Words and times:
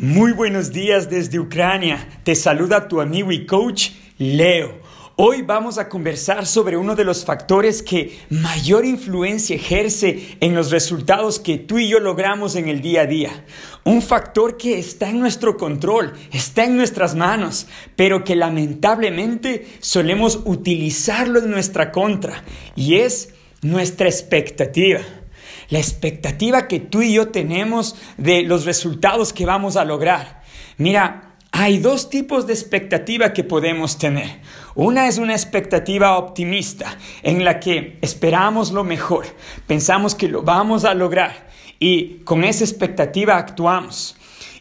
Muy 0.00 0.30
buenos 0.30 0.70
días 0.70 1.10
desde 1.10 1.40
Ucrania. 1.40 2.06
Te 2.22 2.36
saluda 2.36 2.86
tu 2.86 3.00
amigo 3.00 3.32
y 3.32 3.46
coach 3.46 3.90
Leo. 4.16 4.78
Hoy 5.16 5.42
vamos 5.42 5.76
a 5.76 5.88
conversar 5.88 6.46
sobre 6.46 6.76
uno 6.76 6.94
de 6.94 7.02
los 7.02 7.24
factores 7.24 7.82
que 7.82 8.16
mayor 8.30 8.84
influencia 8.84 9.56
ejerce 9.56 10.36
en 10.38 10.54
los 10.54 10.70
resultados 10.70 11.40
que 11.40 11.58
tú 11.58 11.80
y 11.80 11.88
yo 11.88 11.98
logramos 11.98 12.54
en 12.54 12.68
el 12.68 12.80
día 12.80 13.00
a 13.00 13.06
día. 13.06 13.44
Un 13.82 14.00
factor 14.00 14.56
que 14.56 14.78
está 14.78 15.10
en 15.10 15.18
nuestro 15.18 15.56
control, 15.56 16.12
está 16.30 16.62
en 16.62 16.76
nuestras 16.76 17.16
manos, 17.16 17.66
pero 17.96 18.22
que 18.22 18.36
lamentablemente 18.36 19.66
solemos 19.80 20.42
utilizarlo 20.44 21.40
en 21.40 21.50
nuestra 21.50 21.90
contra 21.90 22.44
y 22.76 22.98
es 22.98 23.30
nuestra 23.62 24.08
expectativa 24.08 25.00
la 25.68 25.78
expectativa 25.78 26.68
que 26.68 26.80
tú 26.80 27.02
y 27.02 27.14
yo 27.14 27.28
tenemos 27.28 27.96
de 28.16 28.42
los 28.42 28.64
resultados 28.64 29.32
que 29.32 29.46
vamos 29.46 29.76
a 29.76 29.84
lograr. 29.84 30.42
Mira, 30.76 31.34
hay 31.52 31.78
dos 31.78 32.10
tipos 32.10 32.46
de 32.46 32.52
expectativa 32.52 33.32
que 33.32 33.44
podemos 33.44 33.98
tener. 33.98 34.40
Una 34.74 35.08
es 35.08 35.18
una 35.18 35.32
expectativa 35.32 36.16
optimista, 36.16 36.96
en 37.22 37.44
la 37.44 37.58
que 37.58 37.98
esperamos 38.00 38.70
lo 38.70 38.84
mejor, 38.84 39.26
pensamos 39.66 40.14
que 40.14 40.28
lo 40.28 40.42
vamos 40.42 40.84
a 40.84 40.94
lograr 40.94 41.48
y 41.78 42.20
con 42.24 42.44
esa 42.44 42.64
expectativa 42.64 43.36
actuamos. 43.36 44.16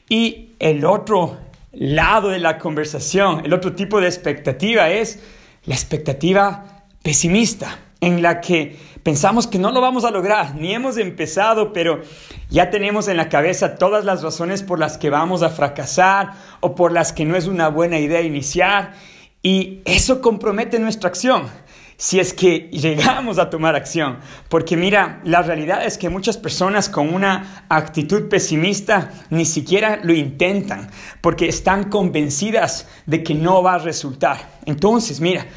Y 0.09 0.51
el 0.59 0.85
otro 0.85 1.37
lado 1.71 2.29
de 2.29 2.39
la 2.39 2.57
conversación, 2.57 3.45
el 3.45 3.53
otro 3.53 3.75
tipo 3.75 3.99
de 3.99 4.07
expectativa 4.07 4.89
es 4.89 5.19
la 5.65 5.75
expectativa 5.75 6.85
pesimista, 7.03 7.79
en 7.99 8.21
la 8.21 8.41
que 8.41 8.77
pensamos 9.07 9.47
que 9.47 9.57
no 9.57 9.71
lo 9.71 9.79
vamos 9.79 10.03
a 10.03 10.11
lograr, 10.11 10.55
ni 10.55 10.73
hemos 10.73 10.97
empezado, 10.97 11.71
pero 11.71 12.01
ya 12.49 12.69
tenemos 12.69 13.07
en 13.07 13.15
la 13.15 13.29
cabeza 13.29 13.77
todas 13.77 14.03
las 14.03 14.21
razones 14.21 14.63
por 14.63 14.79
las 14.79 14.97
que 14.97 15.09
vamos 15.09 15.43
a 15.43 15.49
fracasar 15.49 16.33
o 16.59 16.75
por 16.75 16.91
las 16.91 17.13
que 17.13 17.23
no 17.23 17.37
es 17.37 17.47
una 17.47 17.69
buena 17.69 17.99
idea 17.99 18.19
iniciar, 18.19 18.95
y 19.41 19.79
eso 19.85 20.19
compromete 20.19 20.77
nuestra 20.79 21.07
acción 21.07 21.43
si 21.95 22.19
es 22.19 22.33
que 22.33 22.69
llegamos 22.69 23.39
a 23.39 23.49
tomar 23.49 23.75
acción. 23.75 24.19
Porque 24.49 24.75
mira, 24.75 25.21
la 25.23 25.41
realidad 25.41 25.85
es 25.85 25.97
que 25.97 26.09
muchas 26.09 26.37
personas 26.37 26.89
con 26.89 27.11
una 27.13 27.65
actitud 27.69 28.27
pesimista 28.27 29.11
ni 29.29 29.45
siquiera 29.45 30.01
lo 30.03 30.13
intentan, 30.13 30.91
porque 31.21 31.47
están 31.47 31.85
convencidas 31.85 32.89
de 33.05 33.23
que 33.23 33.35
no 33.35 33.63
va 33.63 33.75
a 33.75 33.79
resultar. 33.79 34.37
Entonces, 34.65 35.21
mira, 35.21 35.47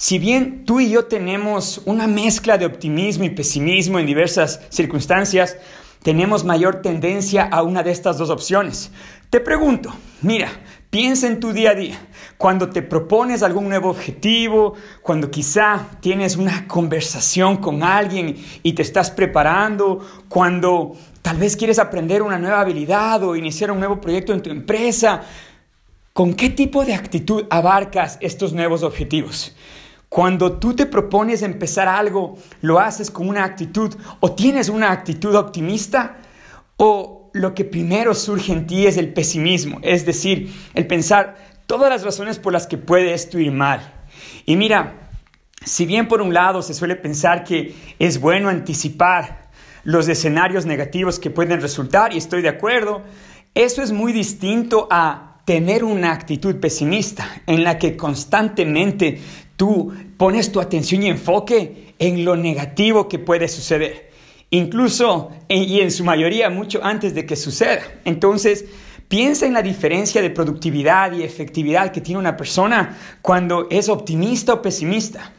si 0.00 0.20
bien 0.20 0.64
tú 0.64 0.78
y 0.78 0.90
yo 0.90 1.06
tenemos 1.06 1.82
una 1.84 2.06
mezcla 2.06 2.56
de 2.56 2.66
optimismo 2.66 3.24
y 3.24 3.30
pesimismo 3.30 3.98
en 3.98 4.06
diversas 4.06 4.60
circunstancias, 4.68 5.56
tenemos 6.04 6.44
mayor 6.44 6.82
tendencia 6.82 7.42
a 7.42 7.64
una 7.64 7.82
de 7.82 7.90
estas 7.90 8.16
dos 8.16 8.30
opciones. 8.30 8.92
Te 9.28 9.40
pregunto, 9.40 9.92
mira, 10.22 10.50
piensa 10.88 11.26
en 11.26 11.40
tu 11.40 11.52
día 11.52 11.72
a 11.72 11.74
día, 11.74 11.98
cuando 12.36 12.70
te 12.70 12.82
propones 12.82 13.42
algún 13.42 13.68
nuevo 13.68 13.90
objetivo, 13.90 14.74
cuando 15.02 15.32
quizá 15.32 15.88
tienes 16.00 16.36
una 16.36 16.68
conversación 16.68 17.56
con 17.56 17.82
alguien 17.82 18.36
y 18.62 18.74
te 18.74 18.82
estás 18.82 19.10
preparando, 19.10 19.98
cuando 20.28 20.92
tal 21.22 21.38
vez 21.38 21.56
quieres 21.56 21.80
aprender 21.80 22.22
una 22.22 22.38
nueva 22.38 22.60
habilidad 22.60 23.24
o 23.24 23.34
iniciar 23.34 23.72
un 23.72 23.80
nuevo 23.80 24.00
proyecto 24.00 24.32
en 24.32 24.42
tu 24.42 24.50
empresa, 24.50 25.22
¿con 26.12 26.34
qué 26.34 26.50
tipo 26.50 26.84
de 26.84 26.94
actitud 26.94 27.46
abarcas 27.50 28.16
estos 28.20 28.52
nuevos 28.52 28.84
objetivos? 28.84 29.56
Cuando 30.08 30.58
tú 30.58 30.74
te 30.74 30.86
propones 30.86 31.42
empezar 31.42 31.86
algo, 31.86 32.38
lo 32.62 32.80
haces 32.80 33.10
con 33.10 33.28
una 33.28 33.44
actitud 33.44 33.94
o 34.20 34.32
tienes 34.32 34.68
una 34.68 34.90
actitud 34.90 35.34
optimista 35.34 36.16
o 36.76 37.30
lo 37.34 37.54
que 37.54 37.64
primero 37.64 38.14
surge 38.14 38.52
en 38.52 38.66
ti 38.66 38.86
es 38.86 38.96
el 38.96 39.12
pesimismo, 39.12 39.80
es 39.82 40.06
decir, 40.06 40.54
el 40.74 40.86
pensar 40.86 41.36
todas 41.66 41.90
las 41.90 42.04
razones 42.04 42.38
por 42.38 42.52
las 42.52 42.66
que 42.66 42.78
puede 42.78 43.12
esto 43.12 43.38
ir 43.38 43.52
mal. 43.52 43.92
Y 44.46 44.56
mira, 44.56 45.10
si 45.64 45.84
bien 45.84 46.08
por 46.08 46.22
un 46.22 46.32
lado 46.32 46.62
se 46.62 46.72
suele 46.72 46.96
pensar 46.96 47.44
que 47.44 47.74
es 47.98 48.20
bueno 48.20 48.48
anticipar 48.48 49.50
los 49.84 50.08
escenarios 50.08 50.64
negativos 50.66 51.18
que 51.18 51.30
pueden 51.30 51.60
resultar, 51.60 52.14
y 52.14 52.18
estoy 52.18 52.42
de 52.42 52.48
acuerdo, 52.48 53.02
eso 53.54 53.82
es 53.82 53.92
muy 53.92 54.12
distinto 54.12 54.88
a 54.90 55.27
tener 55.48 55.82
una 55.82 56.12
actitud 56.12 56.56
pesimista 56.56 57.40
en 57.46 57.64
la 57.64 57.78
que 57.78 57.96
constantemente 57.96 59.18
tú 59.56 59.90
pones 60.18 60.52
tu 60.52 60.60
atención 60.60 61.02
y 61.02 61.08
enfoque 61.08 61.94
en 61.98 62.22
lo 62.22 62.36
negativo 62.36 63.08
que 63.08 63.18
puede 63.18 63.48
suceder, 63.48 64.10
incluso 64.50 65.30
y 65.48 65.80
en 65.80 65.90
su 65.90 66.04
mayoría 66.04 66.50
mucho 66.50 66.84
antes 66.84 67.14
de 67.14 67.24
que 67.24 67.34
suceda. 67.34 67.80
Entonces, 68.04 68.66
piensa 69.08 69.46
en 69.46 69.54
la 69.54 69.62
diferencia 69.62 70.20
de 70.20 70.28
productividad 70.28 71.12
y 71.12 71.22
efectividad 71.22 71.92
que 71.92 72.02
tiene 72.02 72.18
una 72.18 72.36
persona 72.36 72.98
cuando 73.22 73.68
es 73.70 73.88
optimista 73.88 74.52
o 74.52 74.60
pesimista. 74.60 75.32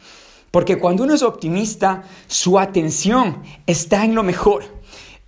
Porque 0.50 0.78
cuando 0.78 1.04
uno 1.04 1.14
es 1.14 1.22
optimista, 1.22 2.02
su 2.26 2.58
atención 2.58 3.44
está 3.64 4.04
en 4.04 4.16
lo 4.16 4.24
mejor, 4.24 4.64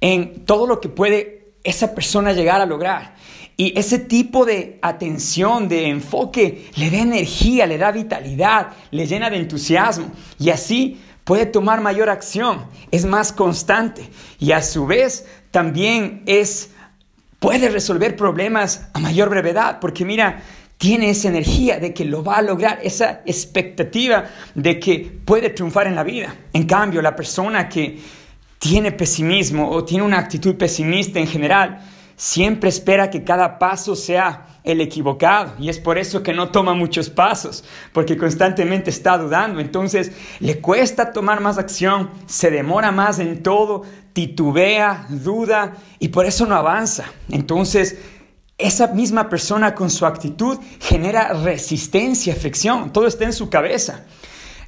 en 0.01 0.45
todo 0.45 0.67
lo 0.67 0.81
que 0.81 0.89
puede 0.89 1.53
esa 1.63 1.95
persona 1.95 2.33
llegar 2.33 2.61
a 2.61 2.67
lograr. 2.67 3.22
Y 3.57 3.79
ese 3.79 3.99
tipo 3.99 4.45
de 4.45 4.79
atención, 4.83 5.69
de 5.69 5.89
enfoque, 5.89 6.71
le 6.77 6.91
da 6.91 6.99
energía, 6.99 7.67
le 7.67 7.79
da 7.79 7.93
vitalidad, 7.93 8.69
le 8.91 9.07
llena 9.07 9.31
de 9.31 9.37
entusiasmo. 9.37 10.11
Y 10.39 10.51
así 10.51 11.01
puede 11.25 11.47
tomar 11.47 11.81
mayor 11.81 12.09
acción, 12.09 12.65
es 12.91 13.05
más 13.05 13.33
constante. 13.33 14.09
Y 14.39 14.53
a 14.53 14.63
su 14.63 14.87
vez 14.87 15.27
también 15.51 16.23
es, 16.27 16.71
puede 17.39 17.69
resolver 17.69 18.17
problemas 18.17 18.89
a 18.95 18.99
mayor 18.99 19.29
brevedad. 19.29 19.79
Porque 19.81 20.05
mira, 20.05 20.43
tiene 20.79 21.11
esa 21.11 21.29
energía 21.29 21.79
de 21.79 21.95
que 21.95 22.05
lo 22.05 22.25
va 22.25 22.39
a 22.39 22.43
lograr, 22.43 22.81
esa 22.83 23.23
expectativa 23.25 24.25
de 24.57 24.81
que 24.81 25.21
puede 25.25 25.51
triunfar 25.51 25.87
en 25.87 25.95
la 25.95 26.03
vida. 26.03 26.35
En 26.53 26.65
cambio, 26.65 27.01
la 27.01 27.15
persona 27.15 27.69
que 27.69 28.01
tiene 28.59 28.91
pesimismo 28.91 29.71
o 29.71 29.85
tiene 29.85 30.05
una 30.05 30.19
actitud 30.19 30.57
pesimista 30.57 31.21
en 31.21 31.29
general, 31.29 31.81
siempre 32.23 32.69
espera 32.69 33.11
que 33.11 33.25
cada 33.25 33.59
paso 33.59 33.97
sea 33.97 34.47
el 34.63 34.81
equivocado 34.81 35.55
y 35.59 35.69
es 35.69 35.81
por 35.81 35.99
eso 35.99 36.23
que 36.23 36.33
no 36.33 36.53
toma 36.53 36.73
muchos 36.73 37.11
pasos, 37.11 37.65
porque 37.93 38.17
constantemente 38.17 38.91
está 38.91 39.19
dudando, 39.19 39.59
entonces 39.59 40.13
le 40.39 40.61
cuesta 40.61 41.13
tomar 41.13 41.41
más 41.41 41.59
acción, 41.59 42.11
se 42.27 42.53
demora 42.53 42.93
más 42.93 43.19
en 43.19 43.43
todo, 43.43 43.83
titubea, 44.13 45.05
duda 45.09 45.73
y 45.99 46.11
por 46.11 46.25
eso 46.25 46.47
no 46.47 46.55
avanza. 46.55 47.07
Entonces, 47.29 47.99
esa 48.57 48.87
misma 48.87 49.29
persona 49.29 49.75
con 49.75 49.91
su 49.91 50.07
actitud 50.07 50.61
genera 50.79 51.33
resistencia, 51.33 52.37
fricción, 52.37 52.93
todo 52.93 53.09
está 53.09 53.25
en 53.25 53.33
su 53.33 53.51
cabeza. 53.51 54.05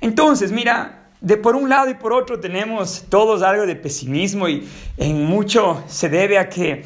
Entonces, 0.00 0.50
mira, 0.50 1.12
de 1.20 1.36
por 1.36 1.54
un 1.54 1.68
lado 1.68 1.88
y 1.88 1.94
por 1.94 2.12
otro 2.12 2.40
tenemos 2.40 3.04
todos 3.08 3.42
algo 3.42 3.64
de 3.64 3.76
pesimismo 3.76 4.48
y 4.48 4.68
en 4.96 5.24
mucho 5.24 5.84
se 5.86 6.08
debe 6.08 6.36
a 6.36 6.48
que 6.48 6.84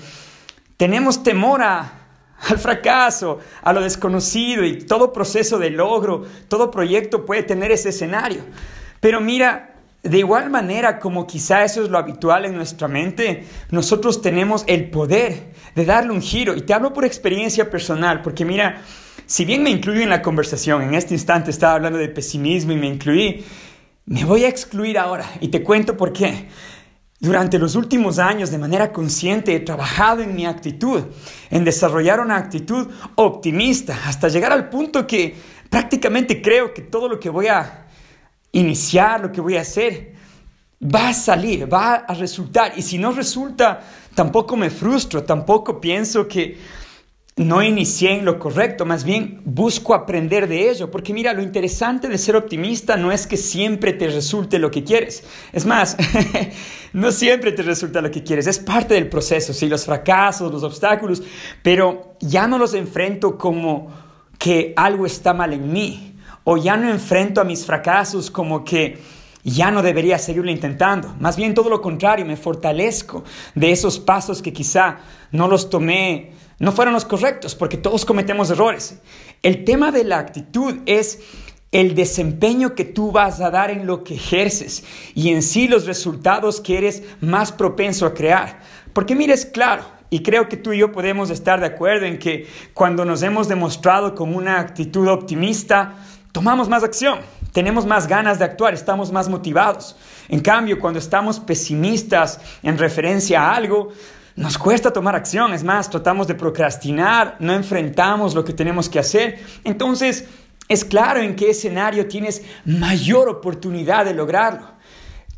tenemos 0.78 1.22
temor 1.22 1.61
al 1.61 2.59
fracaso, 2.59 3.41
a 3.62 3.72
lo 3.75 3.83
desconocido 3.83 4.65
y 4.65 4.78
todo 4.78 5.12
proceso 5.12 5.59
de 5.59 5.71
logro, 5.71 6.25
todo 6.49 6.71
proyecto 6.71 7.27
puede 7.27 7.43
tener 7.43 7.71
ese 7.72 7.91
escenario. 7.91 8.43
Pero 9.00 9.21
mira, 9.21 9.75
de 10.03 10.19
igual 10.19 10.49
manera 10.49 11.00
como 11.00 11.27
quizá 11.27 11.65
eso 11.65 11.83
es 11.83 11.91
lo 11.91 11.99
habitual 11.99 12.44
en 12.44 12.55
nuestra 12.55 12.87
mente, 12.87 13.44
nosotros 13.71 14.22
tenemos 14.22 14.65
el 14.69 14.89
poder 14.89 15.53
de 15.75 15.84
darle 15.84 16.12
un 16.12 16.22
giro. 16.22 16.55
Y 16.55 16.62
te 16.62 16.72
hablo 16.72 16.95
por 16.95 17.05
experiencia 17.05 17.69
personal, 17.69 18.22
porque 18.22 18.45
mira, 18.45 18.81
si 19.27 19.45
bien 19.45 19.65
me 19.65 19.71
incluyo 19.71 20.00
en 20.00 20.10
la 20.10 20.22
conversación, 20.22 20.83
en 20.83 20.95
este 20.95 21.12
instante 21.15 21.50
estaba 21.50 21.75
hablando 21.75 21.99
de 21.99 22.09
pesimismo 22.09 22.72
y 22.72 22.77
me 22.77 22.87
incluí, 22.87 23.45
me 24.06 24.25
voy 24.25 24.45
a 24.45 24.49
excluir 24.49 24.97
ahora 24.97 25.27
y 25.41 25.49
te 25.49 25.62
cuento 25.62 25.97
por 25.97 26.12
qué. 26.12 26.49
Durante 27.20 27.58
los 27.58 27.74
últimos 27.74 28.20
años, 28.20 28.50
de 28.52 28.58
manera 28.58 28.92
consciente, 28.92 29.54
he 29.54 29.60
trabajado 29.60 30.22
en 30.22 30.36
mi 30.36 30.46
actitud, 30.46 31.02
en 31.50 31.64
desarrollar 31.64 32.20
una 32.20 32.36
actitud 32.36 32.86
optimista, 33.16 33.98
hasta 34.06 34.28
llegar 34.28 34.53
al 34.53 34.68
punto 34.68 35.04
que 35.04 35.34
prácticamente 35.68 36.41
creo 36.41 36.72
que 36.72 36.82
todo 36.82 37.09
lo 37.09 37.18
que 37.18 37.28
voy 37.28 37.48
a 37.48 37.86
iniciar, 38.53 39.20
lo 39.20 39.32
que 39.32 39.41
voy 39.41 39.56
a 39.56 39.62
hacer, 39.62 40.15
va 40.82 41.09
a 41.09 41.12
salir, 41.12 41.72
va 41.72 41.94
a 41.94 42.15
resultar. 42.15 42.74
Y 42.76 42.82
si 42.82 42.98
no 42.98 43.10
resulta, 43.10 43.80
tampoco 44.14 44.56
me 44.56 44.71
frustro, 44.71 45.24
tampoco 45.24 45.80
pienso 45.80 46.28
que 46.28 46.56
no 47.38 47.62
inicié 47.62 48.18
en 48.18 48.24
lo 48.24 48.38
correcto, 48.38 48.84
más 48.84 49.04
bien 49.04 49.40
busco 49.44 49.94
aprender 49.94 50.48
de 50.48 50.70
ello, 50.70 50.90
porque 50.90 51.14
mira, 51.14 51.32
lo 51.32 51.42
interesante 51.42 52.08
de 52.08 52.18
ser 52.18 52.36
optimista 52.36 52.96
no 52.96 53.12
es 53.12 53.26
que 53.26 53.36
siempre 53.36 53.92
te 53.92 54.08
resulte 54.08 54.58
lo 54.58 54.70
que 54.70 54.84
quieres, 54.84 55.24
es 55.52 55.64
más, 55.64 55.96
no 56.92 57.12
siempre 57.12 57.52
te 57.52 57.62
resulta 57.62 58.00
lo 58.00 58.10
que 58.10 58.22
quieres, 58.22 58.46
es 58.46 58.58
parte 58.58 58.94
del 58.94 59.08
proceso, 59.08 59.52
sí, 59.52 59.68
los 59.68 59.84
fracasos, 59.84 60.52
los 60.52 60.64
obstáculos, 60.64 61.22
pero 61.62 62.16
ya 62.20 62.46
no 62.46 62.58
los 62.58 62.74
enfrento 62.74 63.38
como 63.38 63.88
que 64.38 64.72
algo 64.76 65.06
está 65.06 65.32
mal 65.32 65.52
en 65.52 65.72
mí, 65.72 66.16
o 66.44 66.56
ya 66.56 66.76
no 66.76 66.90
enfrento 66.90 67.40
a 67.40 67.44
mis 67.44 67.64
fracasos 67.64 68.30
como 68.30 68.64
que 68.64 68.98
ya 69.44 69.70
no 69.70 69.82
debería 69.82 70.18
seguirlo 70.18 70.50
intentando. 70.50 71.14
Más 71.20 71.36
bien 71.36 71.54
todo 71.54 71.70
lo 71.70 71.80
contrario, 71.80 72.24
me 72.24 72.36
fortalezco 72.36 73.24
de 73.54 73.70
esos 73.70 73.98
pasos 73.98 74.42
que 74.42 74.52
quizá 74.52 74.98
no 75.30 75.48
los 75.48 75.70
tomé, 75.70 76.32
no 76.59 76.72
fueron 76.72 76.95
los 76.95 77.05
correctos, 77.05 77.55
porque 77.55 77.77
todos 77.77 78.05
cometemos 78.05 78.51
errores. 78.51 78.99
El 79.43 79.65
tema 79.65 79.93
de 79.93 80.05
la 80.05 80.19
actitud 80.19 80.77
es 80.87 81.21
el 81.71 81.95
desempeño 81.95 82.75
que 82.75 82.84
tú 82.84 83.13
vas 83.13 83.41
a 83.41 83.51
dar 83.51 83.71
en 83.71 83.87
lo 83.87 84.03
que 84.03 84.15
ejerces 84.15 84.84
y 85.15 85.31
en 85.31 85.43
sí 85.43 85.69
los 85.69 85.87
resultados 85.87 86.60
que 86.60 86.78
eres 86.78 87.03
más 87.21 87.53
propenso 87.53 88.07
a 88.07 88.15
crear. 88.15 88.60
Porque 88.93 89.15
mires, 89.15 89.45
claro, 89.47 89.84
y 90.10 90.22
creo 90.22 90.49
que 90.49 90.57
tú 90.57 90.72
y 90.72 90.78
yo 90.78 90.91
podemos 90.91 91.31
estar 91.31 91.60
de 91.60 91.66
acuerdo 91.66 92.07
en 92.07 92.19
que 92.19 92.49
cuando 92.72 93.05
nos 93.05 93.22
hemos 93.22 93.49
demostrado 93.49 94.15
con 94.15 94.34
una 94.34 94.59
actitud 94.59 95.07
optimista, 95.09 95.95
tomamos 96.33 96.69
más 96.69 96.83
acción, 96.83 97.19
tenemos 97.53 97.84
más 97.84 98.09
ganas 98.09 98.39
de 98.39 98.47
actuar, 98.47 98.72
estamos 98.72 99.13
más 99.13 99.28
motivados. 99.28 99.97
En 100.28 100.41
cambio, 100.41 100.78
cuando 100.78 100.99
estamos 100.99 101.39
pesimistas 101.39 102.41
en 102.63 102.78
referencia 102.78 103.43
a 103.43 103.55
algo, 103.55 103.91
nos 104.38 104.56
cuesta 104.56 104.92
tomar 104.92 105.16
acción, 105.16 105.52
es 105.52 105.64
más, 105.64 105.90
tratamos 105.90 106.28
de 106.28 106.36
procrastinar, 106.36 107.36
no 107.40 107.54
enfrentamos 107.54 108.36
lo 108.36 108.44
que 108.44 108.52
tenemos 108.52 108.88
que 108.88 109.00
hacer. 109.00 109.40
Entonces, 109.64 110.26
es 110.68 110.84
claro 110.84 111.20
en 111.20 111.34
qué 111.34 111.50
escenario 111.50 112.06
tienes 112.06 112.42
mayor 112.64 113.28
oportunidad 113.28 114.04
de 114.04 114.14
lograrlo. 114.14 114.78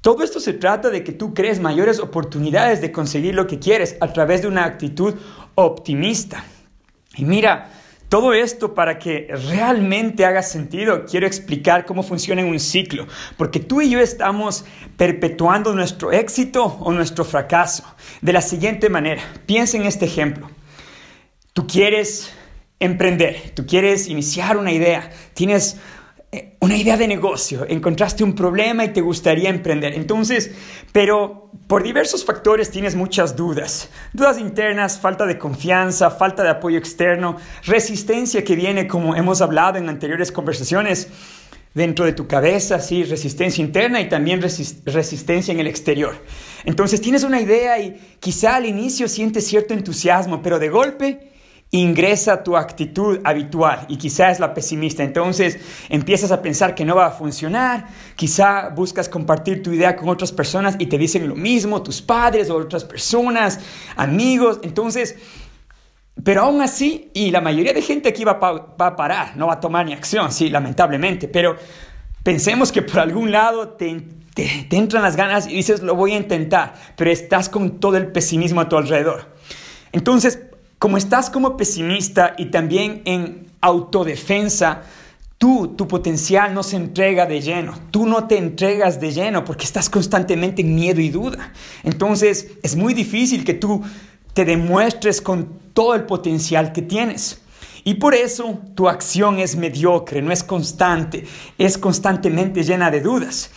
Todo 0.03 0.23
esto 0.23 0.39
se 0.39 0.53
trata 0.53 0.91
de 0.91 1.03
que 1.03 1.13
tú 1.13 1.33
crees 1.33 1.61
mayores 1.61 1.99
oportunidades 1.99 2.83
de 2.83 2.93
conseguir 2.93 3.35
lo 3.35 3.47
que 3.47 3.59
quieres 3.59 3.97
a 4.03 4.13
través 4.13 4.43
de 4.43 4.49
una 4.49 4.67
actitud 4.67 5.15
optimista. 5.55 6.45
Y 7.17 7.25
mira, 7.25 7.71
todo 8.11 8.35
esto 8.35 8.75
para 8.75 8.99
que 8.99 9.29
realmente 9.49 10.27
haga 10.27 10.43
sentido, 10.43 11.07
quiero 11.07 11.29
explicar 11.29 11.87
cómo 11.87 12.03
funciona 12.03 12.43
en 12.43 12.49
un 12.49 12.59
ciclo, 12.59 13.07
porque 13.37 13.61
tú 13.61 13.81
y 13.81 13.89
yo 13.89 14.01
estamos 14.01 14.65
perpetuando 14.97 15.73
nuestro 15.73 16.11
éxito 16.11 16.65
o 16.81 16.93
nuestro 16.93 17.25
fracaso 17.25 17.85
de 18.21 18.33
la 18.33 18.43
siguiente 18.43 18.91
manera. 18.91 19.23
Piensa 19.47 19.77
en 19.77 19.85
este 19.85 20.07
ejemplo. 20.07 20.51
Tú 21.53 21.69
quieres 21.69 22.33
emprender, 22.81 23.53
tú 23.55 23.65
quieres 23.65 24.09
iniciar 24.09 24.57
una 24.57 24.73
idea, 24.73 25.09
tienes 25.35 25.77
una 26.61 26.77
idea 26.77 26.97
de 26.97 27.09
negocio, 27.09 27.67
encontraste 27.69 28.23
un 28.23 28.35
problema 28.35 28.85
y 28.85 28.93
te 28.93 29.01
gustaría 29.01 29.51
emprender. 29.51 29.95
Entonces, 29.95 30.53
pero 30.93 31.51
por 31.67 31.83
diversos 31.83 32.25
factores 32.25 32.71
tienes 32.71 32.95
muchas 32.95 33.35
dudas. 33.35 33.91
Dudas 34.13 34.39
internas, 34.39 35.01
falta 35.01 35.27
de 35.27 35.39
confianza, 35.39 36.11
falta 36.11 36.45
de 36.45 36.51
apoyo 36.51 36.79
externo, 36.79 37.37
resistencia 37.65 38.45
que 38.45 38.55
viene, 38.55 38.87
como 38.87 39.17
hemos 39.17 39.41
hablado 39.41 39.79
en 39.79 39.89
anteriores 39.89 40.31
conversaciones, 40.31 41.09
dentro 41.75 42.05
de 42.05 42.13
tu 42.13 42.27
cabeza, 42.27 42.81
sí, 42.81 43.05
resistencia 43.05 43.65
interna 43.65 44.01
y 44.01 44.09
también 44.09 44.41
resistencia 44.41 45.53
en 45.53 45.61
el 45.61 45.67
exterior. 45.67 46.25
Entonces 46.65 47.01
tienes 47.01 47.25
una 47.25 47.41
idea 47.41 47.81
y 47.81 48.17
quizá 48.21 48.57
al 48.57 48.67
inicio 48.67 49.09
sientes 49.09 49.47
cierto 49.47 49.75
entusiasmo, 49.75 50.43
pero 50.43 50.59
de 50.59 50.69
golpe 50.69 51.31
ingresa 51.73 52.43
tu 52.43 52.57
actitud 52.57 53.21
habitual 53.23 53.87
y 53.89 53.97
quizá 53.97 54.31
es 54.31 54.41
la 54.41 54.55
pesimista. 54.55 55.05
Entonces 55.05 55.59
empiezas 55.89 56.33
a 56.33 56.43
pensar 56.43 56.75
que 56.75 56.85
no 56.85 56.97
va 56.97 57.07
a 57.07 57.11
funcionar, 57.11 57.87
quizá 58.17 58.71
buscas 58.71 59.09
compartir 59.09 59.63
tu 59.63 59.73
idea 59.73 59.95
con 59.95 60.09
otras 60.09 60.33
personas 60.33 60.77
y 60.79 60.87
te 60.87 60.99
dicen 60.99 61.29
lo 61.29 61.37
mismo, 61.37 61.83
tus 61.83 62.03
padres 62.03 62.51
o 62.51 62.57
otras 62.57 62.85
personas, 62.85 63.61
amigos. 63.97 64.59
Entonces, 64.63 65.17
pero 66.25 66.43
aún 66.43 66.61
así, 66.61 67.11
y 67.15 67.31
la 67.31 67.41
mayoría 67.41 67.73
de 67.73 67.83
gente 67.83 68.09
aquí 68.09 68.25
va, 68.25 68.39
a 68.79 68.97
parar, 68.97 69.37
no 69.37 69.47
va 69.47 69.55
a 69.55 69.61
tomar 69.61 69.87
ni 69.87 69.93
acción, 69.93 70.33
sí, 70.33 70.51
lamentablemente, 70.51 71.29
pero 71.29 71.57
pensemos 72.25 72.73
que 72.73 72.83
por 72.83 72.99
algún 72.99 73.31
lado 73.31 73.71
te, 73.71 74.07
te 74.35 74.77
entran 74.77 75.03
las 75.05 75.15
ganas 75.15 75.47
y 75.47 75.55
dices, 75.55 75.83
lo 75.83 75.95
voy 75.95 76.13
a 76.13 76.17
intentar, 76.17 76.75
pero 76.97 77.11
estás 77.11 77.49
con 77.49 77.79
todo 77.79 77.97
el 77.97 78.09
pesimismo 78.09 78.61
a 78.61 78.69
tu 78.69 78.77
alrededor. 78.77 79.33
Entonces, 79.93 80.50
como 80.81 80.97
estás 80.97 81.29
como 81.29 81.59
pesimista 81.59 82.35
y 82.39 82.47
también 82.47 83.03
en 83.05 83.53
autodefensa, 83.61 84.83
tú, 85.37 85.75
tu 85.77 85.87
potencial 85.87 86.55
no 86.55 86.63
se 86.63 86.77
entrega 86.77 87.27
de 87.27 87.43
lleno. 87.43 87.75
Tú 87.91 88.07
no 88.07 88.27
te 88.27 88.39
entregas 88.39 88.99
de 88.99 89.13
lleno 89.13 89.45
porque 89.45 89.67
estás 89.67 89.91
constantemente 89.91 90.63
en 90.63 90.75
miedo 90.75 91.03
y 91.03 91.11
duda. 91.11 91.53
Entonces 91.85 92.53
es 92.63 92.77
muy 92.77 92.95
difícil 92.95 93.45
que 93.45 93.53
tú 93.53 93.83
te 94.33 94.47
demuestres 94.47 95.21
con 95.21 95.51
todo 95.75 95.95
el 95.95 96.05
potencial 96.05 96.73
que 96.73 96.81
tienes. 96.81 97.43
Y 97.85 97.97
por 97.97 98.15
eso 98.15 98.59
tu 98.75 98.89
acción 98.89 99.39
es 99.39 99.57
mediocre, 99.57 100.23
no 100.23 100.33
es 100.33 100.43
constante, 100.43 101.27
es 101.59 101.77
constantemente 101.77 102.63
llena 102.63 102.91
de 102.91 103.03
dudas. 103.03 103.51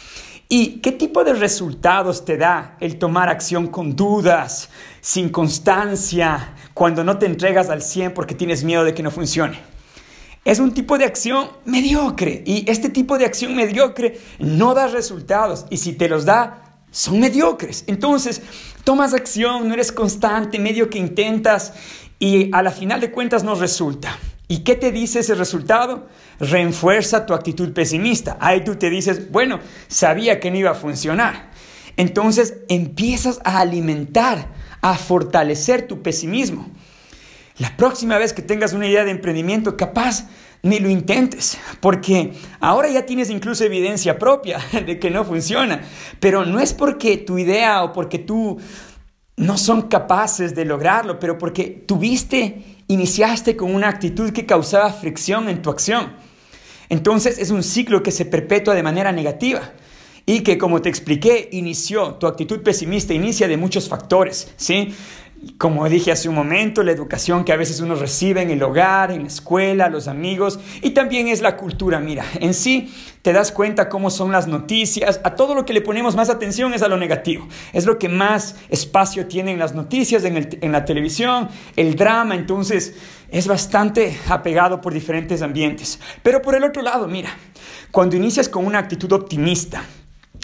¿Y 0.55 0.81
qué 0.81 0.91
tipo 0.91 1.23
de 1.23 1.33
resultados 1.33 2.25
te 2.25 2.37
da 2.37 2.77
el 2.79 2.99
tomar 2.99 3.27
acción 3.27 3.65
con 3.65 3.95
dudas, 3.95 4.69
sin 5.01 5.29
constancia, 5.29 6.53
cuando 6.75 7.03
no 7.03 7.17
te 7.17 7.25
entregas 7.25 7.71
al 7.71 7.81
100 7.81 8.13
porque 8.13 8.35
tienes 8.35 8.63
miedo 8.63 8.83
de 8.83 8.93
que 8.93 9.01
no 9.01 9.09
funcione? 9.09 9.59
Es 10.45 10.59
un 10.59 10.71
tipo 10.71 10.99
de 10.99 11.05
acción 11.05 11.49
mediocre 11.65 12.43
y 12.45 12.69
este 12.69 12.89
tipo 12.89 13.17
de 13.17 13.25
acción 13.25 13.55
mediocre 13.55 14.19
no 14.37 14.75
da 14.75 14.85
resultados 14.85 15.65
y 15.71 15.77
si 15.77 15.93
te 15.93 16.07
los 16.07 16.23
da, 16.23 16.75
son 16.91 17.19
mediocres. 17.19 17.83
Entonces, 17.87 18.43
tomas 18.83 19.15
acción, 19.15 19.67
no 19.67 19.73
eres 19.73 19.91
constante, 19.91 20.59
medio 20.59 20.87
que 20.87 20.99
intentas 20.99 21.73
y 22.19 22.53
a 22.53 22.61
la 22.61 22.69
final 22.69 23.01
de 23.01 23.09
cuentas 23.09 23.43
no 23.43 23.55
resulta. 23.55 24.19
¿Y 24.47 24.59
qué 24.59 24.75
te 24.75 24.91
dice 24.91 25.21
ese 25.21 25.33
resultado? 25.33 26.09
Refuerza 26.49 27.25
tu 27.25 27.33
actitud 27.33 27.73
pesimista. 27.73 28.37
Ahí 28.39 28.63
tú 28.63 28.75
te 28.75 28.89
dices, 28.89 29.31
bueno, 29.31 29.59
sabía 29.87 30.39
que 30.39 30.51
no 30.51 30.57
iba 30.57 30.71
a 30.71 30.75
funcionar. 30.75 31.51
Entonces 31.95 32.55
empiezas 32.69 33.39
a 33.43 33.59
alimentar, 33.59 34.47
a 34.81 34.95
fortalecer 34.95 35.87
tu 35.87 36.01
pesimismo. 36.01 36.69
La 37.59 37.77
próxima 37.77 38.17
vez 38.17 38.33
que 38.33 38.41
tengas 38.41 38.73
una 38.73 38.87
idea 38.87 39.03
de 39.03 39.11
emprendimiento, 39.11 39.77
capaz 39.77 40.27
ni 40.63 40.79
lo 40.79 40.89
intentes, 40.89 41.57
porque 41.81 42.33
ahora 42.59 42.89
ya 42.89 43.05
tienes 43.05 43.29
incluso 43.29 43.63
evidencia 43.63 44.17
propia 44.17 44.59
de 44.85 44.97
que 44.97 45.11
no 45.11 45.23
funciona, 45.23 45.81
pero 46.19 46.45
no 46.45 46.59
es 46.59 46.73
porque 46.73 47.17
tu 47.17 47.37
idea 47.37 47.83
o 47.83 47.93
porque 47.93 48.17
tú 48.17 48.59
no 49.35 49.57
son 49.57 49.83
capaces 49.83 50.55
de 50.55 50.65
lograrlo, 50.65 51.19
pero 51.19 51.37
porque 51.37 51.83
tuviste 51.85 52.73
iniciaste 52.87 53.55
con 53.55 53.73
una 53.73 53.89
actitud 53.89 54.31
que 54.31 54.45
causaba 54.45 54.91
fricción 54.91 55.49
en 55.49 55.61
tu 55.61 55.69
acción. 55.69 56.13
Entonces 56.93 57.39
es 57.39 57.49
un 57.49 57.63
ciclo 57.63 58.03
que 58.03 58.11
se 58.11 58.23
perpetúa 58.23 58.75
de 58.75 58.83
manera 58.83 59.11
negativa 59.11 59.71
y 60.27 60.41
que, 60.41 60.59
como 60.59 60.79
te 60.79 60.89
expliqué, 60.89 61.49
inició, 61.51 62.13
tu 62.19 62.27
actitud 62.27 62.61
pesimista 62.61 63.15
inicia 63.15 63.47
de 63.47 63.57
muchos 63.57 63.89
factores, 63.89 64.53
¿sí? 64.57 64.93
Como 65.57 65.87
dije 65.89 66.11
hace 66.11 66.29
un 66.29 66.35
momento, 66.35 66.83
la 66.83 66.91
educación 66.91 67.43
que 67.43 67.53
a 67.53 67.57
veces 67.57 67.79
uno 67.79 67.95
recibe 67.95 68.41
en 68.41 68.49
el 68.49 68.61
hogar, 68.63 69.11
en 69.11 69.21
la 69.21 69.27
escuela, 69.27 69.89
los 69.89 70.07
amigos, 70.07 70.59
y 70.81 70.91
también 70.91 71.27
es 71.27 71.41
la 71.41 71.57
cultura. 71.57 71.99
Mira, 71.99 72.25
en 72.39 72.53
sí 72.53 72.93
te 73.21 73.33
das 73.33 73.51
cuenta 73.51 73.89
cómo 73.89 74.09
son 74.09 74.31
las 74.31 74.47
noticias, 74.47 75.21
a 75.23 75.35
todo 75.35 75.55
lo 75.55 75.65
que 75.65 75.73
le 75.73 75.81
ponemos 75.81 76.15
más 76.15 76.29
atención 76.29 76.73
es 76.73 76.81
a 76.81 76.87
lo 76.87 76.97
negativo, 76.97 77.47
es 77.71 77.85
lo 77.85 77.97
que 77.97 78.09
más 78.09 78.55
espacio 78.69 79.27
tienen 79.27 79.59
las 79.59 79.73
noticias 79.73 80.23
en, 80.25 80.57
en 80.61 80.71
la 80.71 80.85
televisión, 80.85 81.47
el 81.75 81.95
drama, 81.95 82.35
entonces 82.35 82.95
es 83.29 83.47
bastante 83.47 84.17
apegado 84.29 84.81
por 84.81 84.93
diferentes 84.93 85.41
ambientes. 85.41 85.99
Pero 86.21 86.41
por 86.41 86.55
el 86.55 86.63
otro 86.63 86.81
lado, 86.81 87.07
mira, 87.07 87.35
cuando 87.91 88.15
inicias 88.15 88.49
con 88.49 88.65
una 88.65 88.79
actitud 88.79 89.11
optimista, 89.13 89.83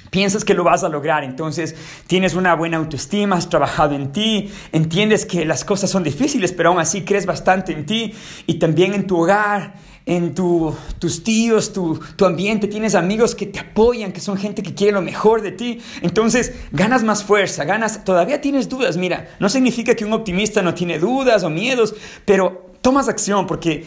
Piensas 0.09 0.43
que 0.43 0.53
lo 0.53 0.63
vas 0.63 0.83
a 0.83 0.89
lograr, 0.89 1.23
entonces 1.23 1.75
tienes 2.07 2.33
una 2.33 2.55
buena 2.55 2.77
autoestima, 2.77 3.35
has 3.35 3.49
trabajado 3.49 3.95
en 3.95 4.11
ti, 4.11 4.51
entiendes 4.71 5.25
que 5.25 5.45
las 5.45 5.63
cosas 5.63 5.89
son 5.89 6.03
difíciles, 6.03 6.51
pero 6.51 6.69
aún 6.69 6.79
así 6.79 7.03
crees 7.03 7.25
bastante 7.25 7.73
en 7.73 7.85
ti 7.85 8.13
y 8.47 8.55
también 8.55 8.93
en 8.93 9.05
tu 9.05 9.21
hogar, 9.21 9.75
en 10.05 10.33
tus 10.33 11.23
tíos, 11.23 11.71
tu, 11.71 11.99
tu 12.15 12.25
ambiente, 12.25 12.67
tienes 12.67 12.95
amigos 12.95 13.35
que 13.35 13.45
te 13.45 13.59
apoyan, 13.59 14.11
que 14.11 14.19
son 14.19 14.37
gente 14.37 14.63
que 14.63 14.73
quiere 14.73 14.93
lo 14.93 15.01
mejor 15.01 15.43
de 15.43 15.51
ti, 15.51 15.79
entonces 16.01 16.53
ganas 16.71 17.03
más 17.03 17.23
fuerza, 17.23 17.63
ganas, 17.63 18.03
todavía 18.03 18.41
tienes 18.41 18.67
dudas, 18.67 18.97
mira, 18.97 19.29
no 19.39 19.49
significa 19.49 19.93
que 19.95 20.05
un 20.05 20.13
optimista 20.13 20.63
no 20.63 20.73
tiene 20.73 20.97
dudas 20.97 21.43
o 21.43 21.49
miedos, 21.51 21.93
pero 22.25 22.69
tomas 22.81 23.07
acción 23.07 23.45
porque 23.45 23.85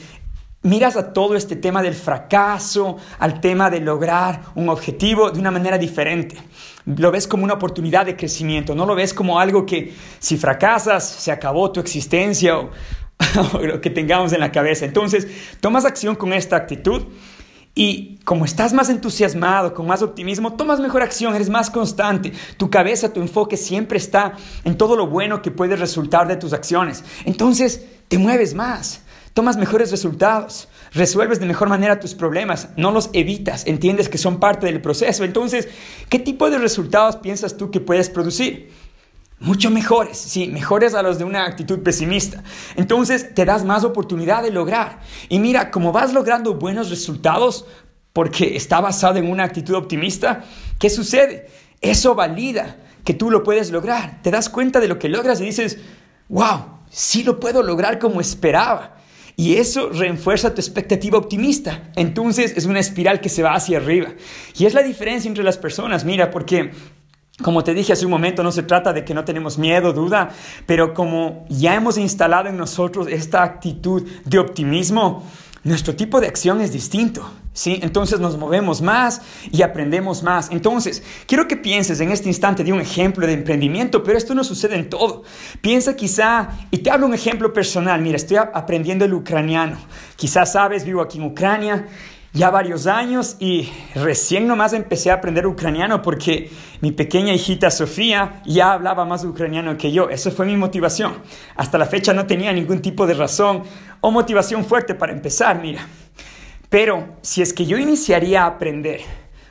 miras 0.62 0.96
a 0.96 1.12
todo 1.12 1.34
este 1.34 1.56
tema 1.56 1.82
del 1.82 1.94
fracaso, 1.94 2.96
al 3.18 3.40
tema 3.40 3.70
de 3.70 3.80
lograr 3.80 4.42
un 4.54 4.68
objetivo 4.68 5.30
de 5.30 5.40
una 5.40 5.50
manera 5.50 5.78
diferente. 5.78 6.36
Lo 6.84 7.10
ves 7.10 7.26
como 7.26 7.44
una 7.44 7.54
oportunidad 7.54 8.06
de 8.06 8.16
crecimiento, 8.16 8.74
no 8.74 8.86
lo 8.86 8.94
ves 8.94 9.12
como 9.12 9.38
algo 9.38 9.66
que 9.66 9.94
si 10.18 10.36
fracasas 10.36 11.08
se 11.08 11.32
acabó 11.32 11.70
tu 11.72 11.80
existencia 11.80 12.58
o, 12.58 13.58
lo 13.58 13.80
que 13.80 13.90
tengamos 13.90 14.32
en 14.32 14.40
la 14.40 14.52
cabeza. 14.52 14.84
Entonces, 14.84 15.26
tomas 15.60 15.84
acción 15.84 16.14
con 16.14 16.32
esta 16.32 16.56
actitud 16.56 17.06
y 17.74 18.18
como 18.24 18.44
estás 18.44 18.72
más 18.72 18.90
entusiasmado, 18.90 19.72
con 19.72 19.86
más 19.86 20.02
optimismo, 20.02 20.54
tomas 20.54 20.78
mejor 20.78 21.02
acción, 21.02 21.34
eres 21.34 21.48
más 21.48 21.70
constante. 21.70 22.32
Tu 22.56 22.68
cabeza, 22.68 23.12
tu 23.12 23.20
enfoque 23.20 23.56
siempre 23.56 23.98
está 23.98 24.34
en 24.64 24.76
todo 24.76 24.94
lo 24.94 25.06
bueno 25.06 25.40
que 25.40 25.50
puede 25.50 25.76
resultar 25.76 26.28
de 26.28 26.36
tus 26.36 26.52
acciones. 26.52 27.02
Entonces, 27.24 27.84
te 28.08 28.18
mueves 28.18 28.54
más 28.54 29.01
tomas 29.34 29.56
mejores 29.56 29.90
resultados, 29.90 30.68
resuelves 30.92 31.40
de 31.40 31.46
mejor 31.46 31.68
manera 31.68 32.00
tus 32.00 32.14
problemas, 32.14 32.68
no 32.76 32.90
los 32.90 33.10
evitas, 33.12 33.66
entiendes 33.66 34.08
que 34.08 34.18
son 34.18 34.40
parte 34.40 34.66
del 34.66 34.82
proceso. 34.82 35.24
Entonces, 35.24 35.68
¿qué 36.08 36.18
tipo 36.18 36.50
de 36.50 36.58
resultados 36.58 37.16
piensas 37.16 37.56
tú 37.56 37.70
que 37.70 37.80
puedes 37.80 38.10
producir? 38.10 38.70
Mucho 39.38 39.70
mejores, 39.70 40.18
sí, 40.18 40.46
mejores 40.46 40.94
a 40.94 41.02
los 41.02 41.18
de 41.18 41.24
una 41.24 41.46
actitud 41.46 41.80
pesimista. 41.80 42.44
Entonces 42.76 43.34
te 43.34 43.44
das 43.44 43.64
más 43.64 43.82
oportunidad 43.82 44.42
de 44.42 44.52
lograr. 44.52 45.00
Y 45.28 45.40
mira, 45.40 45.70
como 45.72 45.90
vas 45.90 46.12
logrando 46.12 46.54
buenos 46.54 46.90
resultados 46.90 47.66
porque 48.12 48.56
está 48.56 48.80
basado 48.80 49.16
en 49.16 49.28
una 49.28 49.44
actitud 49.44 49.74
optimista, 49.74 50.44
¿qué 50.78 50.90
sucede? 50.90 51.50
Eso 51.80 52.14
valida 52.14 52.76
que 53.04 53.14
tú 53.14 53.30
lo 53.30 53.42
puedes 53.42 53.72
lograr. 53.72 54.20
Te 54.22 54.30
das 54.30 54.48
cuenta 54.48 54.78
de 54.78 54.86
lo 54.86 54.98
que 54.98 55.08
logras 55.08 55.40
y 55.40 55.44
dices, 55.44 55.78
wow, 56.28 56.80
sí 56.88 57.24
lo 57.24 57.40
puedo 57.40 57.62
lograr 57.64 57.98
como 57.98 58.20
esperaba. 58.20 59.01
Y 59.36 59.54
eso 59.54 59.90
refuerza 59.90 60.54
tu 60.54 60.60
expectativa 60.60 61.18
optimista. 61.18 61.90
Entonces 61.96 62.54
es 62.56 62.66
una 62.66 62.80
espiral 62.80 63.20
que 63.20 63.28
se 63.28 63.42
va 63.42 63.54
hacia 63.54 63.78
arriba. 63.78 64.08
Y 64.56 64.66
es 64.66 64.74
la 64.74 64.82
diferencia 64.82 65.28
entre 65.28 65.44
las 65.44 65.58
personas, 65.58 66.04
mira, 66.04 66.30
porque 66.30 66.70
como 67.42 67.64
te 67.64 67.74
dije 67.74 67.92
hace 67.92 68.04
un 68.04 68.10
momento, 68.10 68.42
no 68.42 68.52
se 68.52 68.62
trata 68.62 68.92
de 68.92 69.04
que 69.04 69.14
no 69.14 69.24
tenemos 69.24 69.58
miedo, 69.58 69.92
duda, 69.92 70.30
pero 70.66 70.94
como 70.94 71.46
ya 71.48 71.74
hemos 71.74 71.96
instalado 71.96 72.48
en 72.48 72.56
nosotros 72.56 73.08
esta 73.08 73.42
actitud 73.42 74.06
de 74.24 74.38
optimismo, 74.38 75.24
nuestro 75.64 75.96
tipo 75.96 76.20
de 76.20 76.26
acción 76.26 76.60
es 76.60 76.72
distinto. 76.72 77.28
¿Sí? 77.52 77.78
Entonces 77.82 78.20
nos 78.20 78.36
movemos 78.36 78.82
más 78.82 79.22
y 79.50 79.62
aprendemos 79.62 80.22
más. 80.22 80.50
Entonces, 80.50 81.02
quiero 81.26 81.48
que 81.48 81.56
pienses 81.56 82.00
en 82.00 82.10
este 82.10 82.28
instante 82.28 82.64
de 82.64 82.72
un 82.72 82.80
ejemplo 82.80 83.26
de 83.26 83.34
emprendimiento, 83.34 84.02
pero 84.02 84.18
esto 84.18 84.34
no 84.34 84.44
sucede 84.44 84.76
en 84.76 84.88
todo. 84.88 85.22
Piensa 85.60 85.96
quizá, 85.96 86.50
y 86.70 86.78
te 86.78 86.90
hablo 86.90 87.06
un 87.06 87.14
ejemplo 87.14 87.52
personal, 87.52 88.00
mira, 88.00 88.16
estoy 88.16 88.38
aprendiendo 88.38 89.04
el 89.04 89.14
ucraniano. 89.14 89.78
Quizás 90.16 90.52
sabes, 90.52 90.84
vivo 90.84 91.02
aquí 91.02 91.18
en 91.18 91.24
Ucrania 91.24 91.86
ya 92.34 92.50
varios 92.50 92.86
años 92.86 93.36
y 93.40 93.70
recién 93.94 94.46
nomás 94.46 94.72
empecé 94.72 95.10
a 95.10 95.14
aprender 95.14 95.46
ucraniano 95.46 96.00
porque 96.00 96.50
mi 96.80 96.90
pequeña 96.90 97.34
hijita 97.34 97.70
Sofía 97.70 98.40
ya 98.46 98.72
hablaba 98.72 99.04
más 99.04 99.24
ucraniano 99.24 99.76
que 99.76 99.92
yo. 99.92 100.08
Eso 100.08 100.30
fue 100.30 100.46
mi 100.46 100.56
motivación. 100.56 101.14
Hasta 101.56 101.76
la 101.76 101.86
fecha 101.86 102.14
no 102.14 102.26
tenía 102.26 102.52
ningún 102.52 102.80
tipo 102.80 103.06
de 103.06 103.14
razón 103.14 103.64
o 104.00 104.10
motivación 104.10 104.64
fuerte 104.64 104.94
para 104.94 105.12
empezar, 105.12 105.60
mira. 105.60 105.86
Pero 106.72 107.18
si 107.20 107.42
es 107.42 107.52
que 107.52 107.66
yo 107.66 107.76
iniciaría 107.76 108.44
a 108.44 108.46
aprender, 108.46 109.02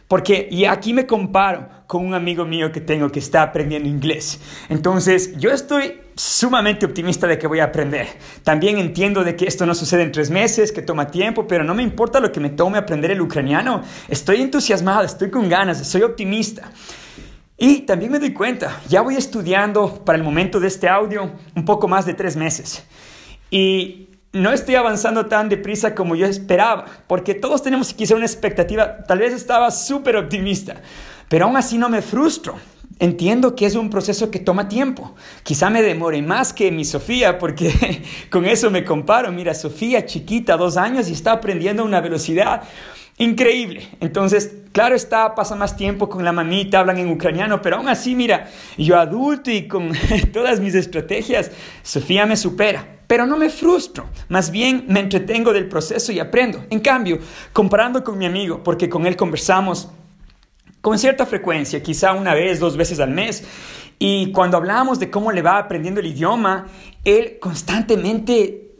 porque 0.08 0.48
y 0.50 0.66
aquí 0.66 0.92
me 0.92 1.06
comparo 1.06 1.70
con 1.86 2.04
un 2.04 2.16
amigo 2.16 2.46
mío 2.46 2.72
que 2.72 2.82
tengo 2.82 3.12
que 3.12 3.20
está 3.20 3.44
aprendiendo 3.44 3.88
inglés. 3.88 4.42
Entonces, 4.70 5.38
yo 5.38 5.52
estoy 5.52 6.02
sumamente 6.16 6.84
optimista 6.84 7.28
de 7.28 7.38
que 7.38 7.46
voy 7.46 7.60
a 7.60 7.66
aprender. 7.66 8.08
También 8.44 8.80
entiendo 8.80 9.24
de 9.24 9.36
que 9.36 9.46
esto 9.46 9.68
no 9.68 9.76
sucede 9.76 10.02
en 10.02 10.12
tres 10.12 10.32
meses, 10.32 10.72
que 10.72 10.82
toma 10.82 11.12
tiempo, 11.12 11.46
pero 11.46 11.64
no 11.64 11.76
me 11.76 11.84
importa 11.84 12.20
lo 12.20 12.32
que 12.32 12.40
me 12.40 12.50
tome 12.50 12.80
aprender 12.80 13.12
el 13.12 13.22
ucraniano. 13.22 13.84
Estoy 14.10 14.42
entusiasmado, 14.42 15.04
estoy 15.04 15.30
con 15.30 15.48
ganas, 15.48 15.88
soy 15.88 16.02
optimista. 16.02 16.72
Y 17.56 17.82
también 17.82 18.12
me 18.12 18.18
doy 18.18 18.34
cuenta, 18.34 18.82
ya 18.90 19.02
voy 19.02 19.16
estudiando 19.16 20.04
para 20.04 20.18
el 20.18 20.24
momento 20.24 20.60
de 20.60 20.70
este 20.70 20.90
audio 20.90 21.34
un 21.56 21.66
poco 21.66 21.88
más 21.88 22.08
de 22.08 22.16
tres 22.16 22.36
meses. 22.36 22.84
Y 23.52 24.08
no 24.34 24.52
estoy 24.52 24.76
avanzando 24.76 25.26
tan 25.26 25.50
deprisa 25.50 25.94
como 25.94 26.16
yo 26.16 26.26
esperaba, 26.26 26.86
porque 27.08 27.34
todos 27.34 27.62
tenemos 27.62 27.94
quizá 27.94 28.16
una 28.16 28.26
expectativa, 28.26 29.04
tal 29.04 29.20
vez 29.20 29.34
estaba 29.34 29.72
súper 29.72 30.16
optimista, 30.16 30.76
pero 31.28 31.46
aún 31.46 31.58
así 31.58 31.78
no 31.78 31.90
me 31.90 32.02
frustro. 32.02 32.56
Entiendo 33.00 33.56
que 33.56 33.66
es 33.66 33.74
un 33.74 33.90
proceso 33.90 34.30
que 34.30 34.38
toma 34.38 34.68
tiempo. 34.68 35.16
Quizá 35.42 35.72
me 35.72 35.82
demore 35.82 36.22
más 36.22 36.54
que 36.54 36.72
mi 36.72 36.86
Sofía, 36.86 37.40
porque 37.40 38.04
con 38.30 38.46
eso 38.46 38.70
me 38.70 38.86
comparo. 38.86 39.32
Mira, 39.32 39.56
Sofía 39.56 40.06
chiquita, 40.06 40.56
dos 40.56 40.78
años 40.78 41.10
y 41.10 41.14
está 41.14 41.32
aprendiendo 41.32 41.82
a 41.82 41.86
una 41.88 42.00
velocidad 42.00 42.62
increíble. 43.18 43.88
Entonces, 44.02 44.54
claro 44.72 44.96
está, 44.96 45.34
pasa 45.34 45.56
más 45.56 45.76
tiempo 45.76 46.10
con 46.10 46.24
la 46.24 46.32
mamita, 46.32 46.80
hablan 46.80 47.00
en 47.00 47.10
ucraniano, 47.10 47.60
pero 47.60 47.78
aún 47.78 47.90
así, 47.90 48.14
mira, 48.14 48.52
yo 48.78 49.00
adulto 49.00 49.50
y 49.50 49.68
con 49.68 49.94
todas 50.34 50.60
mis 50.60 50.76
estrategias, 50.76 51.50
Sofía 51.82 52.28
me 52.28 52.38
supera 52.38 53.01
pero 53.12 53.26
no 53.26 53.36
me 53.36 53.50
frustro, 53.50 54.06
más 54.30 54.52
bien 54.52 54.86
me 54.88 55.02
entretengo 55.02 55.52
del 55.52 55.68
proceso 55.68 56.14
y 56.14 56.20
aprendo. 56.22 56.64
En 56.70 56.80
cambio, 56.80 57.20
comparando 57.52 58.06
con 58.06 58.18
mi 58.18 58.26
amigo, 58.26 58.64
porque 58.64 58.88
con 58.88 59.06
él 59.06 59.18
conversamos 59.18 59.90
con 60.80 60.98
cierta 60.98 61.26
frecuencia, 61.26 61.84
quizá 61.84 62.14
una 62.14 62.34
vez, 62.34 62.62
dos 62.62 62.78
veces 62.78 63.02
al 63.02 63.10
mes, 63.10 63.44
y 64.00 64.32
cuando 64.32 64.56
hablamos 64.56 64.98
de 64.98 65.10
cómo 65.10 65.34
le 65.34 65.42
va 65.42 65.58
aprendiendo 65.58 66.00
el 66.00 66.06
idioma, 66.06 66.68
él 67.04 67.38
constantemente 67.42 68.78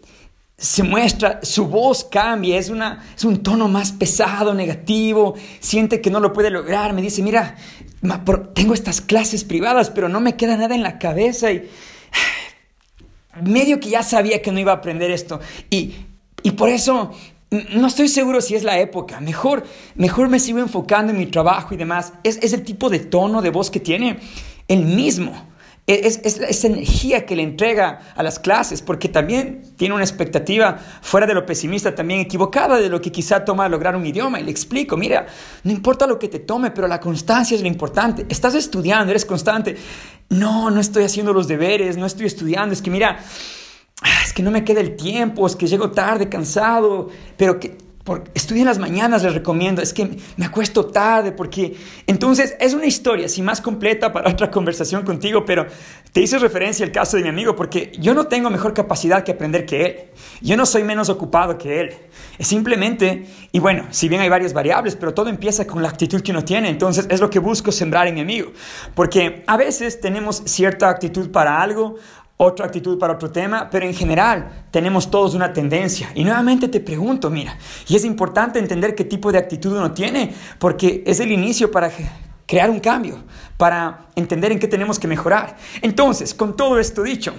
se 0.58 0.84
muestra, 0.84 1.42
su 1.44 1.68
voz 1.68 2.06
cambia, 2.06 2.58
es, 2.58 2.70
una, 2.70 3.04
es 3.14 3.26
un 3.26 3.44
tono 3.44 3.68
más 3.68 3.92
pesado, 3.92 4.54
negativo, 4.54 5.36
siente 5.60 6.00
que 6.00 6.10
no 6.10 6.22
lo 6.22 6.32
puede 6.32 6.50
lograr, 6.52 6.94
me 6.94 7.02
dice, 7.02 7.22
mira, 7.22 7.58
tengo 8.54 8.74
estas 8.74 9.02
clases 9.02 9.44
privadas, 9.44 9.90
pero 9.90 10.08
no 10.08 10.22
me 10.22 10.38
queda 10.38 10.56
nada 10.56 10.74
en 10.74 10.84
la 10.84 11.00
cabeza 11.00 11.52
y 11.52 11.70
medio 13.44 13.80
que 13.80 13.90
ya 13.90 14.04
sabía 14.04 14.42
que 14.42 14.52
no 14.52 14.60
iba 14.60 14.72
a 14.72 14.76
aprender 14.76 15.12
esto. 15.12 15.40
Y, 15.70 15.94
y 16.44 16.52
por 16.52 16.70
eso 16.70 17.12
no 17.52 17.88
estoy 17.88 18.08
seguro 18.08 18.42
si 18.42 18.56
es 18.56 18.64
la 18.64 18.80
época. 18.80 19.20
Mejor, 19.20 19.64
mejor 19.96 20.30
me 20.30 20.40
sigo 20.40 20.60
enfocando 20.60 21.12
en 21.12 21.20
mi 21.20 21.26
trabajo 21.26 21.74
y 21.74 21.78
demás. 21.78 22.14
Es, 22.24 22.38
es 22.42 22.54
el 22.54 22.64
tipo 22.64 22.90
de 22.90 23.00
tono 23.00 23.42
de 23.42 23.50
voz 23.50 23.70
que 23.70 23.80
tiene 23.80 24.20
el 24.68 24.86
mismo. 24.86 25.51
Es, 25.94 26.22
es, 26.24 26.40
esa 26.40 26.68
energía 26.68 27.26
que 27.26 27.36
le 27.36 27.44
entrega 27.44 28.00
a 28.16 28.24
las 28.24 28.40
clases, 28.40 28.82
porque 28.82 29.10
también 29.10 29.62
tiene 29.76 29.94
una 29.94 30.04
expectativa 30.04 30.78
fuera 31.02 31.28
de 31.28 31.34
lo 31.34 31.46
pesimista, 31.46 31.94
también 31.94 32.22
equivocada 32.22 32.80
de 32.80 32.88
lo 32.88 33.02
que 33.02 33.12
quizá 33.12 33.44
toma 33.44 33.68
lograr 33.68 33.96
un 33.96 34.06
idioma. 34.06 34.40
Y 34.40 34.44
le 34.44 34.52
explico, 34.52 34.96
mira, 34.96 35.26
no 35.64 35.72
importa 35.72 36.08
lo 36.08 36.18
que 36.18 36.30
te 36.30 36.40
tome, 36.40 36.72
pero 36.72 36.88
la 36.88 37.00
constancia 37.00 37.56
es 37.56 37.62
lo 37.62 37.68
importante. 37.68 38.26
Estás 38.30 38.56
estudiando, 38.56 39.12
eres 39.12 39.26
constante. 39.26 39.76
No, 40.30 40.72
no 40.72 40.80
estoy 40.80 41.04
haciendo 41.04 41.34
los 41.34 41.48
deberes, 41.48 41.98
no 41.98 42.06
estoy 42.06 42.28
estudiando. 42.28 42.74
Es 42.74 42.82
que 42.82 42.90
mira, 42.90 43.20
ah, 44.02 44.22
es 44.24 44.32
que 44.32 44.44
no 44.44 44.52
me 44.52 44.64
queda 44.64 44.80
el 44.80 44.96
tiempo, 44.96 45.46
es 45.46 45.56
que 45.56 45.68
llego 45.68 45.92
tarde, 45.92 46.30
cansado, 46.30 47.10
pero 47.36 47.60
que 47.60 47.91
por, 48.04 48.24
en 48.60 48.66
las 48.66 48.80
mañanas, 48.80 49.24
les 49.24 49.34
recomiendo. 49.34 49.82
Es 49.82 49.94
que 49.94 50.18
me 50.38 50.46
acuesto 50.46 50.86
tarde 50.86 51.32
porque... 51.32 51.76
Entonces, 52.08 52.56
es 52.60 52.74
una 52.74 52.86
historia, 52.86 53.26
así 53.26 53.42
más 53.42 53.62
completa 53.62 54.12
para 54.12 54.30
otra 54.30 54.52
conversación 54.52 55.04
contigo, 55.04 55.46
pero 55.46 55.66
te 56.12 56.22
hice 56.22 56.38
referencia 56.40 56.86
al 56.86 56.92
caso 56.92 57.18
de 57.18 57.24
mi 57.24 57.30
amigo 57.30 57.56
porque 57.56 57.92
yo 58.00 58.14
no 58.14 58.28
tengo 58.28 58.50
mejor 58.50 58.74
capacidad 58.74 59.24
que 59.24 59.32
aprender 59.32 59.66
que 59.66 59.86
él. 59.86 59.96
Yo 60.42 60.58
no 60.58 60.66
soy 60.66 60.84
menos 60.84 61.10
ocupado 61.10 61.58
que 61.58 61.80
él. 61.80 61.94
Es 62.38 62.48
simplemente, 62.48 63.26
y 63.52 63.60
bueno, 63.60 63.86
si 63.92 64.10
bien 64.10 64.22
hay 64.22 64.30
varias 64.30 64.54
variables, 64.54 64.96
pero 64.96 65.14
todo 65.14 65.30
empieza 65.30 65.66
con 65.66 65.82
la 65.82 65.90
actitud 65.90 66.22
que 66.22 66.32
uno 66.32 66.44
tiene. 66.44 66.70
Entonces, 66.70 67.08
es 67.10 67.20
lo 67.20 67.30
que 67.30 67.40
busco 67.40 67.72
sembrar 67.72 68.08
en 68.08 68.16
mi 68.16 68.22
amigo. 68.22 68.52
Porque 68.96 69.44
a 69.48 69.58
veces 69.58 70.02
tenemos 70.02 70.44
cierta 70.46 70.90
actitud 70.90 71.32
para 71.32 71.62
algo, 71.62 71.96
otra 72.44 72.66
actitud 72.66 72.98
para 72.98 73.14
otro 73.14 73.30
tema, 73.30 73.70
pero 73.70 73.86
en 73.86 73.94
general 73.94 74.66
tenemos 74.72 75.12
todos 75.12 75.36
una 75.36 75.54
tendencia. 75.54 76.12
Y 76.16 76.24
nuevamente 76.24 76.68
te 76.68 76.80
pregunto, 76.80 77.30
mira, 77.30 77.56
y 77.88 77.96
es 77.96 78.04
importante 78.04 78.58
entender 78.58 78.96
qué 78.96 79.06
tipo 79.06 79.32
de 79.32 79.38
actitud 79.38 79.78
uno 79.78 79.92
tiene, 79.92 80.34
porque 80.58 81.04
es 81.06 81.20
el 81.20 81.32
inicio 81.32 81.70
para 81.70 81.92
crear 82.48 82.72
un 82.72 82.80
cambio, 82.80 83.20
para 83.58 84.08
entender 84.16 84.52
en 84.52 84.58
qué 84.58 84.68
tenemos 84.68 84.98
que 84.98 85.08
mejorar. 85.08 85.56
Entonces, 85.84 86.34
con 86.34 86.56
todo 86.56 86.80
esto 86.80 87.04
dicho, 87.04 87.32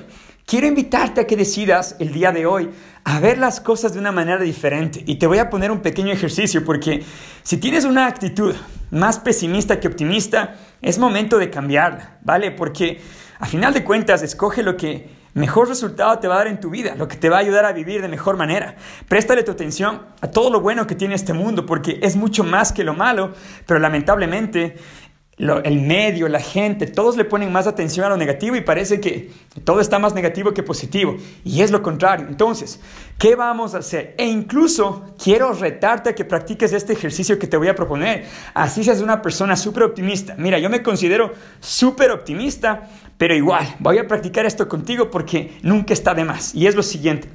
quiero 0.46 0.68
invitarte 0.68 1.20
a 1.20 1.26
que 1.26 1.36
decidas 1.36 1.96
el 1.98 2.12
día 2.12 2.30
de 2.30 2.46
hoy 2.46 2.70
a 3.02 3.18
ver 3.18 3.38
las 3.38 3.60
cosas 3.60 3.92
de 3.94 3.98
una 3.98 4.12
manera 4.12 4.38
diferente. 4.38 5.02
Y 5.04 5.16
te 5.16 5.26
voy 5.26 5.38
a 5.38 5.50
poner 5.50 5.72
un 5.72 5.80
pequeño 5.80 6.12
ejercicio, 6.12 6.64
porque 6.64 7.02
si 7.42 7.56
tienes 7.56 7.84
una 7.84 8.06
actitud 8.06 8.54
más 8.92 9.18
pesimista 9.18 9.80
que 9.80 9.88
optimista, 9.88 10.54
es 10.80 10.96
momento 10.96 11.38
de 11.38 11.50
cambiarla, 11.50 12.18
¿vale? 12.22 12.52
Porque 12.52 13.00
a 13.42 13.46
final 13.46 13.74
de 13.74 13.82
cuentas, 13.82 14.22
escoge 14.22 14.62
lo 14.62 14.76
que 14.76 15.10
mejor 15.34 15.68
resultado 15.68 16.16
te 16.20 16.28
va 16.28 16.36
a 16.36 16.38
dar 16.38 16.46
en 16.46 16.60
tu 16.60 16.70
vida, 16.70 16.94
lo 16.94 17.08
que 17.08 17.16
te 17.16 17.28
va 17.28 17.38
a 17.38 17.40
ayudar 17.40 17.64
a 17.64 17.72
vivir 17.72 18.00
de 18.00 18.06
mejor 18.06 18.36
manera. 18.36 18.76
Préstale 19.08 19.42
tu 19.42 19.50
atención 19.50 20.02
a 20.20 20.28
todo 20.28 20.48
lo 20.48 20.60
bueno 20.60 20.86
que 20.86 20.94
tiene 20.94 21.16
este 21.16 21.32
mundo, 21.32 21.66
porque 21.66 21.98
es 22.02 22.14
mucho 22.14 22.44
más 22.44 22.72
que 22.72 22.84
lo 22.84 22.94
malo, 22.94 23.32
pero 23.66 23.80
lamentablemente 23.80 24.76
el 25.38 25.80
medio, 25.80 26.28
la 26.28 26.40
gente, 26.40 26.86
todos 26.86 27.16
le 27.16 27.24
ponen 27.24 27.50
más 27.50 27.66
atención 27.66 28.06
a 28.06 28.10
lo 28.10 28.16
negativo 28.16 28.54
y 28.54 28.60
parece 28.60 29.00
que 29.00 29.30
todo 29.64 29.80
está 29.80 29.98
más 29.98 30.14
negativo 30.14 30.52
que 30.52 30.62
positivo. 30.62 31.16
Y 31.42 31.62
es 31.62 31.70
lo 31.70 31.82
contrario. 31.82 32.26
Entonces, 32.28 32.80
¿qué 33.18 33.34
vamos 33.34 33.74
a 33.74 33.78
hacer? 33.78 34.14
E 34.18 34.26
incluso 34.26 35.14
quiero 35.22 35.52
retarte 35.52 36.10
a 36.10 36.14
que 36.14 36.24
practiques 36.24 36.72
este 36.72 36.92
ejercicio 36.92 37.38
que 37.38 37.46
te 37.46 37.56
voy 37.56 37.68
a 37.68 37.74
proponer. 37.74 38.26
Así 38.54 38.84
seas 38.84 39.00
una 39.00 39.20
persona 39.20 39.56
súper 39.56 39.84
optimista. 39.84 40.36
Mira, 40.38 40.58
yo 40.58 40.70
me 40.70 40.82
considero 40.82 41.32
súper 41.60 42.10
optimista 42.10 42.88
pero 43.22 43.36
igual, 43.36 43.76
voy 43.78 43.98
a 43.98 44.08
practicar 44.08 44.46
esto 44.46 44.68
contigo 44.68 45.08
porque 45.08 45.56
nunca 45.62 45.94
está 45.94 46.12
de 46.12 46.24
más. 46.24 46.56
Y 46.56 46.66
es 46.66 46.74
lo 46.74 46.82
siguiente. 46.82 47.28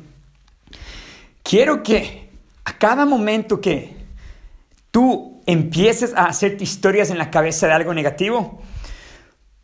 Quiero 1.41 1.81
que 1.81 2.29
a 2.65 2.77
cada 2.77 3.05
momento 3.05 3.61
que 3.61 3.95
tú 4.91 5.36
empieces 5.47 6.13
a 6.13 6.25
hacerte 6.25 6.63
historias 6.63 7.09
en 7.09 7.17
la 7.17 7.31
cabeza 7.31 7.65
de 7.65 7.73
algo 7.73 7.93
negativo, 7.93 8.61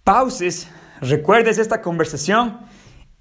pauses, 0.04 0.68
recuerdes 1.02 1.60
esta 1.60 1.82
conversación 1.82 2.62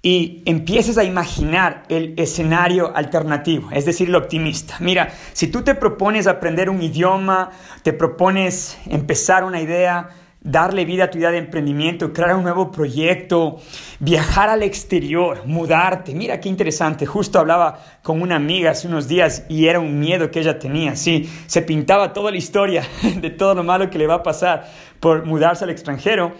y 0.01 0.41
empieces 0.45 0.97
a 0.97 1.03
imaginar 1.03 1.83
el 1.89 2.13
escenario 2.17 2.95
alternativo, 2.95 3.69
es 3.71 3.85
decir, 3.85 4.09
el 4.09 4.15
optimista. 4.15 4.77
Mira, 4.79 5.13
si 5.33 5.47
tú 5.47 5.61
te 5.61 5.75
propones 5.75 6.25
aprender 6.25 6.69
un 6.69 6.81
idioma, 6.81 7.51
te 7.83 7.93
propones 7.93 8.77
empezar 8.85 9.43
una 9.43 9.61
idea, 9.61 10.09
darle 10.43 10.83
vida 10.83 11.05
a 11.05 11.09
tu 11.09 11.17
idea 11.17 11.31
de 11.31 11.37
emprendimiento, 11.37 12.11
crear 12.11 12.35
un 12.35 12.43
nuevo 12.43 12.69
proyecto, 12.69 13.57
viajar 13.99 14.49
al 14.49 14.61
exterior, 14.61 15.45
mudarte. 15.45 16.13
Mira 16.13 16.39
qué 16.39 16.49
interesante. 16.49 17.05
Justo 17.05 17.39
hablaba 17.39 17.79
con 18.01 18.21
una 18.21 18.35
amiga 18.35 18.71
hace 18.71 18.87
unos 18.87 19.07
días 19.07 19.45
y 19.47 19.67
era 19.67 19.79
un 19.79 19.99
miedo 19.99 20.29
que 20.29 20.41
ella 20.41 20.59
tenía. 20.59 20.95
Sí, 20.95 21.29
se 21.47 21.61
pintaba 21.61 22.11
toda 22.11 22.29
la 22.29 22.37
historia 22.37 22.83
de 23.21 23.29
todo 23.29 23.55
lo 23.55 23.63
malo 23.63 23.89
que 23.89 23.97
le 23.97 24.05
va 24.05 24.15
a 24.15 24.23
pasar 24.23 24.69
por 24.99 25.25
mudarse 25.25 25.63
al 25.63 25.69
extranjero. 25.69 26.33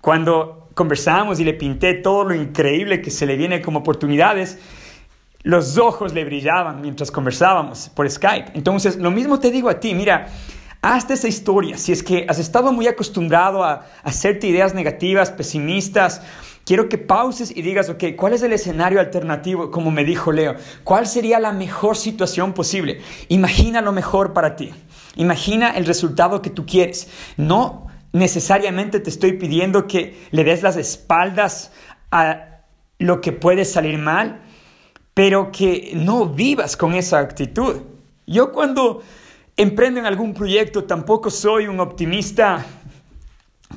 Cuando 0.00 0.68
conversamos 0.74 1.38
y 1.38 1.44
le 1.44 1.52
pinté 1.52 1.94
todo 1.94 2.24
lo 2.24 2.34
increíble 2.34 3.02
que 3.02 3.10
se 3.10 3.26
le 3.26 3.36
viene 3.36 3.60
como 3.60 3.80
oportunidades, 3.80 4.58
los 5.42 5.76
ojos 5.76 6.14
le 6.14 6.24
brillaban 6.24 6.80
mientras 6.80 7.10
conversábamos 7.10 7.90
por 7.90 8.08
Skype. 8.08 8.52
Entonces, 8.54 8.96
lo 8.96 9.10
mismo 9.10 9.38
te 9.38 9.50
digo 9.50 9.68
a 9.68 9.78
ti, 9.78 9.94
mira, 9.94 10.28
Hazte 10.84 11.14
esa 11.14 11.28
historia. 11.28 11.78
Si 11.78 11.92
es 11.92 12.02
que 12.02 12.26
has 12.28 12.40
estado 12.40 12.72
muy 12.72 12.88
acostumbrado 12.88 13.62
a, 13.62 13.86
hacerte 14.02 14.48
ideas 14.48 14.74
negativas, 14.74 15.30
pesimistas, 15.30 16.22
quiero 16.64 16.88
que 16.88 16.98
pauses 16.98 17.56
y 17.56 17.62
digas, 17.62 17.88
ok, 17.88 18.02
¿cuál 18.16 18.32
es 18.32 18.42
el 18.42 18.52
escenario 18.52 18.98
alternativo? 18.98 19.70
Como 19.70 19.92
me 19.92 20.04
dijo 20.04 20.32
Leo, 20.32 20.56
¿cuál 20.82 21.06
sería 21.06 21.38
la 21.38 21.52
mejor 21.52 21.96
situación 21.96 22.52
posible? 22.52 23.00
Imagina 23.28 23.80
lo 23.80 23.92
mejor 23.92 24.32
para 24.32 24.56
ti. 24.56 24.72
Imagina 25.14 25.70
el 25.70 25.86
resultado 25.86 26.42
que 26.42 26.50
tú 26.50 26.66
quieres. 26.66 27.08
No 27.36 27.86
necesariamente 28.12 28.98
te 28.98 29.10
estoy 29.10 29.34
pidiendo 29.34 29.86
que 29.86 30.26
le 30.32 30.42
des 30.42 30.64
las 30.64 30.76
espaldas 30.76 31.70
a 32.10 32.64
lo 32.98 33.20
que 33.20 33.30
puede 33.30 33.64
salir 33.64 33.98
mal, 33.98 34.42
pero 35.14 35.52
que 35.52 35.92
no 35.94 36.26
vivas 36.26 36.76
con 36.76 36.94
esa 36.94 37.20
actitud. 37.20 37.82
Yo 38.26 38.50
cuando 38.50 39.02
emprendo 39.56 40.00
en 40.00 40.06
algún 40.06 40.34
proyecto, 40.34 40.84
tampoco 40.84 41.30
soy 41.30 41.66
un 41.66 41.80
optimista 41.80 42.64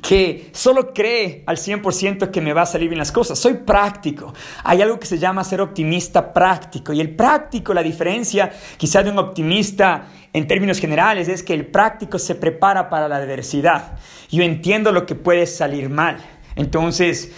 que 0.02 0.50
solo 0.54 0.94
cree 0.94 1.44
al 1.46 1.58
100% 1.58 2.30
que 2.30 2.42
me 2.42 2.54
va 2.54 2.64
a 2.64 2.66
salir 2.66 2.90
bien 2.90 3.00
las 3.00 3.12
cosas. 3.12 3.40
Soy 3.40 3.56
práctico. 3.56 4.34
Hay 4.64 4.82
algo 4.82 5.00
que 5.00 5.06
se 5.06 5.18
llama 5.18 5.44
ser 5.44 5.62
optimista 5.62 6.34
práctico. 6.34 6.94
Y 6.94 7.02
el 7.02 7.16
práctico, 7.16 7.74
la 7.74 7.82
diferencia 7.82 8.52
quizá 8.78 9.04
de 9.04 9.10
un 9.10 9.20
optimista 9.20 10.08
en 10.34 10.48
términos 10.48 10.80
generales, 10.80 11.28
es 11.28 11.44
que 11.44 11.54
el 11.54 11.68
práctico 11.68 12.20
se 12.20 12.36
prepara 12.36 12.90
para 12.90 13.08
la 13.08 13.18
adversidad. 13.18 13.98
Yo 14.30 14.44
entiendo 14.44 14.92
lo 14.92 15.06
que 15.06 15.16
puede 15.16 15.48
salir 15.48 15.90
mal. 15.90 16.18
Entonces, 16.56 17.32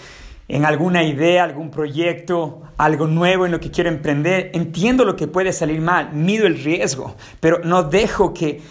en 0.48 0.64
alguna 0.64 1.04
idea, 1.04 1.44
algún 1.44 1.70
proyecto, 1.70 2.62
algo 2.78 3.06
nuevo 3.06 3.44
en 3.44 3.52
lo 3.52 3.60
que 3.60 3.70
quiero 3.70 3.90
emprender, 3.90 4.50
entiendo 4.54 5.04
lo 5.04 5.14
que 5.14 5.28
puede 5.28 5.52
salir 5.52 5.80
mal, 5.80 6.14
mido 6.14 6.46
el 6.46 6.62
riesgo, 6.62 7.14
pero 7.38 7.60
no 7.64 7.82
dejo 7.82 8.32
que 8.32 8.62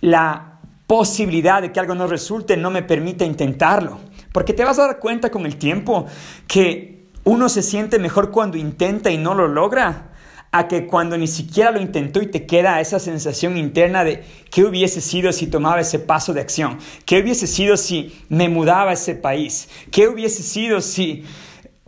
la 0.00 0.60
posibilidad 0.86 1.62
de 1.62 1.72
que 1.72 1.80
algo 1.80 1.94
no 1.94 2.06
resulte 2.06 2.56
no 2.56 2.70
me 2.70 2.82
permita 2.82 3.24
intentarlo. 3.24 3.98
Porque 4.32 4.52
te 4.52 4.64
vas 4.64 4.78
a 4.78 4.86
dar 4.86 4.98
cuenta 4.98 5.30
con 5.30 5.46
el 5.46 5.56
tiempo 5.56 6.06
que 6.46 7.08
uno 7.24 7.48
se 7.48 7.62
siente 7.62 7.98
mejor 7.98 8.30
cuando 8.30 8.56
intenta 8.56 9.10
y 9.10 9.16
no 9.16 9.34
lo 9.34 9.46
logra 9.46 10.11
a 10.52 10.68
que 10.68 10.86
cuando 10.86 11.16
ni 11.16 11.26
siquiera 11.26 11.70
lo 11.70 11.80
intentó 11.80 12.20
y 12.20 12.26
te 12.26 12.44
queda 12.44 12.78
esa 12.80 12.98
sensación 12.98 13.56
interna 13.56 14.04
de 14.04 14.22
qué 14.50 14.64
hubiese 14.64 15.00
sido 15.00 15.32
si 15.32 15.46
tomaba 15.46 15.80
ese 15.80 15.98
paso 15.98 16.34
de 16.34 16.42
acción, 16.42 16.78
qué 17.06 17.20
hubiese 17.20 17.46
sido 17.46 17.78
si 17.78 18.14
me 18.28 18.50
mudaba 18.50 18.90
a 18.90 18.94
ese 18.94 19.14
país, 19.14 19.70
qué 19.90 20.08
hubiese 20.08 20.42
sido 20.42 20.82
si 20.82 21.24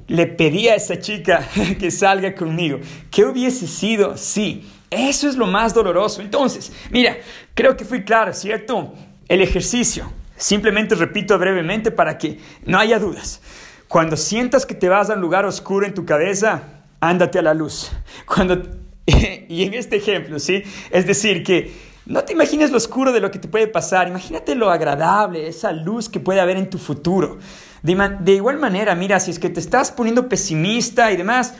le 0.06 0.26
pedía 0.26 0.72
a 0.72 0.76
esa 0.76 0.98
chica 0.98 1.46
que 1.78 1.90
salga 1.90 2.34
conmigo, 2.34 2.80
qué 3.10 3.26
hubiese 3.26 3.66
sido 3.66 4.16
si. 4.16 4.64
Eso 4.90 5.28
es 5.28 5.36
lo 5.36 5.46
más 5.46 5.74
doloroso. 5.74 6.22
Entonces, 6.22 6.72
mira, 6.90 7.18
creo 7.54 7.76
que 7.76 7.84
fui 7.84 8.04
claro, 8.04 8.32
¿cierto? 8.32 8.94
El 9.28 9.42
ejercicio. 9.42 10.10
Simplemente 10.36 10.94
repito 10.94 11.38
brevemente 11.38 11.90
para 11.90 12.16
que 12.16 12.38
no 12.64 12.78
haya 12.78 12.98
dudas. 12.98 13.42
Cuando 13.88 14.16
sientas 14.16 14.64
que 14.64 14.74
te 14.74 14.88
vas 14.88 15.10
a 15.10 15.14
un 15.14 15.20
lugar 15.20 15.44
oscuro 15.44 15.84
en 15.84 15.94
tu 15.94 16.04
cabeza, 16.04 16.83
ándate 17.08 17.38
a 17.38 17.42
la 17.42 17.54
luz. 17.54 17.90
Cuando, 18.26 18.62
y 19.06 19.64
en 19.64 19.74
este 19.74 19.96
ejemplo, 19.96 20.38
¿sí? 20.38 20.62
Es 20.90 21.06
decir, 21.06 21.42
que 21.42 21.72
no 22.06 22.22
te 22.24 22.32
imagines 22.34 22.70
lo 22.70 22.76
oscuro 22.76 23.12
de 23.12 23.20
lo 23.20 23.30
que 23.30 23.38
te 23.38 23.48
puede 23.48 23.66
pasar, 23.66 24.08
imagínate 24.08 24.54
lo 24.54 24.70
agradable, 24.70 25.48
esa 25.48 25.72
luz 25.72 26.08
que 26.08 26.20
puede 26.20 26.40
haber 26.40 26.56
en 26.56 26.68
tu 26.68 26.78
futuro. 26.78 27.38
De, 27.82 28.16
de 28.20 28.32
igual 28.32 28.58
manera, 28.58 28.94
mira, 28.94 29.20
si 29.20 29.30
es 29.30 29.38
que 29.38 29.50
te 29.50 29.60
estás 29.60 29.90
poniendo 29.90 30.28
pesimista 30.28 31.12
y 31.12 31.16
demás, 31.16 31.54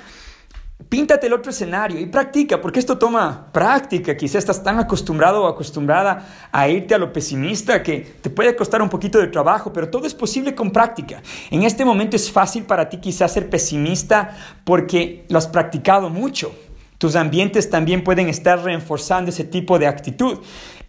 Píntate 0.88 1.28
el 1.28 1.32
otro 1.32 1.50
escenario 1.50 2.00
y 2.00 2.06
practica, 2.06 2.60
porque 2.60 2.80
esto 2.80 2.98
toma 2.98 3.46
práctica. 3.52 4.16
Quizás 4.16 4.36
estás 4.36 4.62
tan 4.62 4.80
acostumbrado 4.80 5.44
o 5.44 5.46
acostumbrada 5.46 6.48
a 6.50 6.68
irte 6.68 6.94
a 6.94 6.98
lo 6.98 7.12
pesimista 7.12 7.80
que 7.80 8.00
te 8.20 8.28
puede 8.28 8.56
costar 8.56 8.82
un 8.82 8.88
poquito 8.88 9.20
de 9.20 9.28
trabajo, 9.28 9.72
pero 9.72 9.88
todo 9.88 10.04
es 10.06 10.14
posible 10.14 10.54
con 10.54 10.72
práctica. 10.72 11.22
En 11.50 11.62
este 11.62 11.84
momento 11.84 12.16
es 12.16 12.30
fácil 12.30 12.64
para 12.64 12.88
ti 12.88 12.98
quizás 12.98 13.32
ser 13.32 13.48
pesimista 13.48 14.36
porque 14.64 15.24
lo 15.28 15.38
has 15.38 15.46
practicado 15.46 16.10
mucho. 16.10 16.52
Tus 16.98 17.14
ambientes 17.14 17.70
también 17.70 18.02
pueden 18.02 18.28
estar 18.28 18.62
reforzando 18.62 19.30
ese 19.30 19.44
tipo 19.44 19.78
de 19.78 19.86
actitud. 19.86 20.38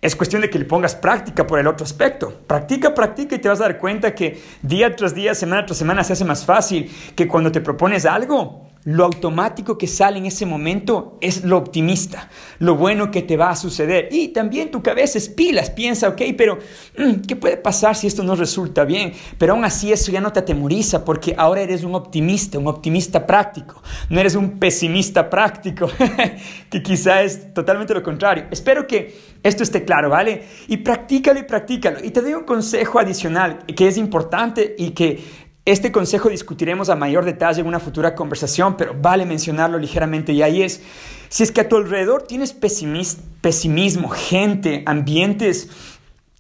Es 0.02 0.16
cuestión 0.16 0.42
de 0.42 0.50
que 0.50 0.58
le 0.58 0.66
pongas 0.66 0.96
práctica 0.96 1.46
por 1.46 1.60
el 1.60 1.68
otro 1.68 1.86
aspecto. 1.86 2.42
Practica, 2.48 2.96
practica 2.96 3.36
y 3.36 3.40
te 3.40 3.50
vas 3.50 3.60
a 3.60 3.64
dar 3.64 3.78
cuenta 3.78 4.16
que 4.16 4.42
día 4.64 4.96
tras 4.96 5.14
día, 5.14 5.36
semana 5.36 5.66
tras 5.66 5.78
semana 5.78 6.04
se 6.04 6.14
hace 6.14 6.26
más 6.26 6.44
fácil, 6.44 6.92
que 7.16 7.28
cuando 7.28 7.52
te 7.52 7.62
propones 7.62 8.06
algo, 8.06 8.66
lo 8.86 9.04
automático 9.04 9.80
que 9.80 9.88
sale 9.88 10.20
en 10.20 10.28
ese 10.28 10.46
momento 10.46 11.18
es 11.20 11.44
lo 11.44 11.58
optimista, 11.58 12.30
lo 12.60 12.76
bueno 12.76 13.10
que 13.10 13.24
te 13.24 13.36
va 13.36 13.50
a 13.50 13.56
suceder. 13.56 14.10
Y 14.12 14.28
también 14.28 14.70
tu 14.70 14.84
cabeza 14.84 15.18
es 15.18 15.28
pilas, 15.28 15.72
piensa, 15.72 16.10
ok, 16.10 16.22
pero 16.38 16.60
mm, 16.98 17.22
¿qué 17.28 17.36
puede 17.36 17.58
pasar 17.58 17.96
si 17.96 18.06
esto 18.06 18.24
no 18.24 18.36
resulta 18.36 18.86
bien? 18.86 19.14
Pero 19.40 19.54
aún 19.54 19.66
así 19.66 19.92
eso 19.92 20.12
ya 20.12 20.22
no 20.22 20.32
te 20.32 20.40
atemoriza 20.40 21.04
porque 21.04 21.34
ahora 21.36 21.62
eres 21.62 21.84
un 21.84 21.96
optimista, 21.96 22.60
un 22.60 22.68
optimista 22.68 23.26
práctico, 23.26 23.82
no 24.10 24.20
eres 24.20 24.36
un 24.36 24.60
pesimista 24.60 25.32
práctico, 25.32 25.90
que 26.70 26.84
quizá 26.84 27.24
es 27.24 27.56
totalmente 27.56 27.96
lo 27.96 28.04
contrario. 28.04 28.46
Espero 28.52 28.86
que 28.86 29.36
esto 29.42 29.64
esté 29.64 29.84
claro, 29.84 30.12
¿vale? 30.12 30.44
Y 30.68 30.78
practícalo 30.78 31.40
y 31.40 31.44
practícalo. 31.44 32.04
Y 32.04 32.12
te 32.12 32.22
doy 32.22 32.34
un 32.34 32.44
consejo 32.44 33.00
adicional 33.00 33.66
que 33.76 33.88
es 33.88 33.98
importante 33.98 34.76
y 34.78 34.92
que 34.92 35.45
este 35.66 35.92
consejo 35.92 36.30
discutiremos 36.30 36.90
a 36.90 36.96
mayor 36.96 37.26
detalle 37.26 37.62
en 37.62 37.68
una 37.68 37.80
futura 37.80 38.14
conversación, 38.14 38.78
pero 38.78 38.96
vale 39.02 39.26
mencionarlo 39.26 39.80
ligeramente 39.80 40.32
y 40.32 40.44
ahí 40.44 40.62
es, 40.62 40.82
si 41.28 41.42
es 41.42 41.52
que 41.52 41.62
a 41.62 41.70
tu 41.70 41.78
alrededor 41.78 42.22
tienes 42.24 42.54
pesimismo, 42.54 44.10
gente, 44.10 44.84
ambientes, 44.86 45.70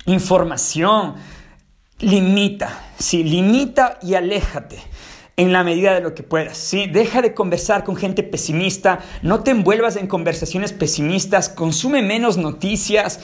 información, 0.06 1.16
limita, 2.00 2.92
sí, 3.00 3.24
limita 3.24 3.98
y 4.04 4.14
aléjate 4.14 4.78
en 5.38 5.52
la 5.52 5.64
medida 5.64 5.96
de 5.96 6.02
lo 6.02 6.14
que 6.14 6.22
puedas. 6.22 6.58
¿sí? 6.60 6.86
Deja 6.86 7.24
de 7.24 7.34
conversar 7.34 7.84
con 7.84 7.96
gente 7.96 8.22
pesimista, 8.22 9.00
no 9.24 9.42
te 9.42 9.50
envuelvas 9.50 9.96
en 9.96 10.06
conversaciones 10.06 10.72
pesimistas, 10.72 11.50
consume 11.50 12.04
menos 12.04 12.38
noticias, 12.38 13.20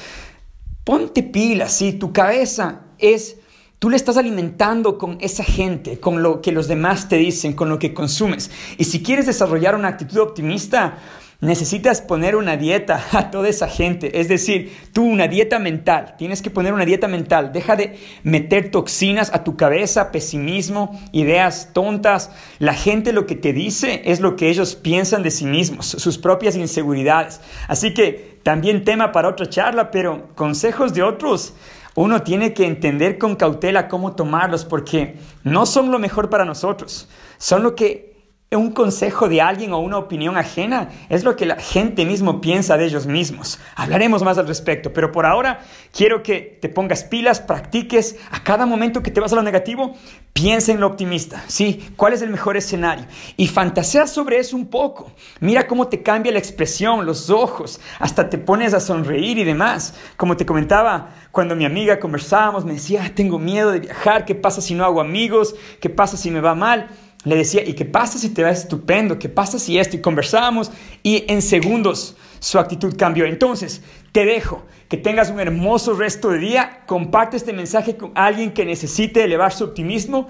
ponte 0.84 1.22
pilas, 1.22 1.74
¿sí? 1.74 1.94
tu 1.94 2.12
cabeza 2.12 2.82
es 2.98 3.38
Tú 3.82 3.90
le 3.90 3.96
estás 3.96 4.18
alimentando 4.18 5.00
con 5.00 5.18
esa 5.22 5.44
gente, 5.44 6.00
con 6.00 6.22
lo 6.22 6.40
que 6.40 6.52
los 6.52 6.68
demás 6.68 7.10
te 7.10 7.16
dicen, 7.16 7.54
con 7.54 7.68
lo 7.68 7.80
que 7.80 7.96
consumes. 7.96 8.52
Y 8.78 8.84
si 8.84 9.02
quieres 9.02 9.26
desarrollar 9.26 9.74
una 9.74 9.88
actitud 9.88 10.20
optimista, 10.20 11.00
necesitas 11.40 12.00
poner 12.00 12.36
una 12.36 12.58
dieta 12.58 13.04
a 13.12 13.32
toda 13.32 13.50
esa 13.50 13.68
gente. 13.68 14.20
Es 14.20 14.28
decir, 14.28 14.72
tú 14.94 15.04
una 15.04 15.28
dieta 15.28 15.58
mental. 15.58 16.14
Tienes 16.16 16.44
que 16.44 16.52
poner 16.52 16.74
una 16.74 16.86
dieta 16.86 17.08
mental. 17.08 17.54
Deja 17.54 17.76
de 17.76 17.98
meter 18.22 18.70
toxinas 18.70 19.34
a 19.34 19.44
tu 19.44 19.58
cabeza, 19.58 20.12
pesimismo, 20.12 21.02
ideas 21.12 21.72
tontas. 21.74 22.30
La 22.60 22.76
gente 22.76 23.14
lo 23.14 23.26
que 23.26 23.36
te 23.36 23.52
dice 23.52 24.04
es 24.06 24.20
lo 24.20 24.36
que 24.36 24.50
ellos 24.50 24.76
piensan 24.76 25.24
de 25.24 25.32
sí 25.32 25.46
mismos, 25.46 25.88
sus 25.88 26.20
propias 26.20 26.56
inseguridades. 26.56 27.42
Así 27.68 27.96
que 27.96 28.38
también 28.44 28.84
tema 28.84 29.12
para 29.12 29.30
otra 29.30 29.50
charla, 29.50 29.90
pero 29.90 30.36
consejos 30.36 30.94
de 30.94 31.02
otros 31.02 31.56
uno 31.96 32.22
tiene 32.22 32.54
que 32.54 32.66
entender 32.66 33.18
con 33.18 33.36
cautela 33.36 33.88
cómo 33.88 34.16
tomarlos 34.16 34.66
porque 34.66 35.18
no 35.44 35.66
son 35.66 35.92
lo 35.92 36.00
mejor 36.00 36.30
para 36.30 36.46
nosotros, 36.46 37.08
son 37.38 37.64
lo 37.64 37.76
que 37.76 38.11
un 38.58 38.72
consejo 38.74 39.30
de 39.30 39.40
alguien 39.40 39.72
o 39.72 39.80
una 39.80 39.98
opinión 39.98 40.36
ajena 40.36 40.90
es 41.08 41.24
lo 41.24 41.38
que 41.38 41.46
la 41.46 41.56
gente 41.56 42.06
mismo 42.06 42.42
piensa 42.42 42.76
de 42.76 42.84
ellos 42.84 43.08
mismos. 43.08 43.62
Hablaremos 43.78 44.24
más 44.24 44.38
al 44.38 44.46
respecto, 44.46 44.92
pero 44.92 45.14
por 45.14 45.26
ahora 45.26 45.62
quiero 45.94 46.22
que 46.22 46.60
te 46.62 46.68
pongas 46.68 47.06
pilas, 47.06 47.40
practiques 47.40 48.18
a 48.30 48.44
cada 48.44 48.66
momento 48.66 49.02
que 49.02 49.10
te 49.10 49.22
vas 49.22 49.32
a 49.32 49.38
lo 49.38 49.42
negativo, 49.42 49.96
piensa 50.34 50.74
en 50.74 50.82
lo 50.82 50.88
optimista, 50.88 51.42
¿sí? 51.48 51.94
¿Cuál 51.96 52.12
es 52.12 52.22
el 52.24 52.30
mejor 52.30 52.58
escenario? 52.58 53.06
Y 53.38 53.48
fantasea 53.48 54.06
sobre 54.06 54.40
eso 54.40 54.58
un 54.58 54.68
poco. 54.68 55.14
Mira 55.40 55.66
cómo 55.66 55.88
te 55.88 56.04
cambia 56.04 56.34
la 56.34 56.40
expresión, 56.40 57.06
los 57.06 57.30
ojos, 57.30 57.80
hasta 58.00 58.30
te 58.30 58.38
pones 58.38 58.74
a 58.74 58.82
sonreír 58.82 59.38
y 59.38 59.46
demás. 59.46 59.96
Como 60.18 60.36
te 60.36 60.46
comentaba, 60.46 61.12
cuando 61.32 61.56
mi 61.56 61.64
amiga 61.64 62.02
conversábamos, 62.02 62.66
me 62.66 62.74
decía, 62.74 63.14
tengo 63.16 63.40
miedo 63.40 63.72
de 63.72 63.80
viajar, 63.80 64.26
¿qué 64.26 64.36
pasa 64.36 64.60
si 64.60 64.76
no 64.76 64.84
hago 64.84 65.00
amigos? 65.00 65.56
¿Qué 65.80 65.90
pasa 65.90 66.18
si 66.18 66.32
me 66.32 66.42
va 66.42 66.54
mal? 66.54 66.90
Le 67.24 67.36
decía, 67.36 67.64
¿y 67.64 67.74
qué 67.74 67.86
pasa 67.86 68.18
si 68.18 68.30
te 68.30 68.44
va 68.44 68.50
estupendo? 68.50 69.20
¿Qué 69.20 69.30
pasa 69.30 69.60
si 69.60 69.78
esto? 69.78 69.96
Y 69.96 70.02
conversamos 70.02 70.72
y 71.04 71.26
en 71.28 71.42
segundos 71.42 72.16
su 72.40 72.58
actitud 72.58 72.96
cambió. 72.98 73.26
Entonces, 73.26 73.84
te 74.12 74.26
dejo 74.26 74.66
que 74.90 74.98
tengas 74.98 75.30
un 75.30 75.40
hermoso 75.40 75.94
resto 75.94 76.30
de 76.30 76.40
día, 76.40 76.82
comparte 76.86 77.38
este 77.38 77.54
mensaje 77.54 77.96
con 77.96 78.12
alguien 78.16 78.52
que 78.52 78.66
necesite 78.66 79.24
elevar 79.24 79.54
su 79.54 79.64
optimismo 79.64 80.28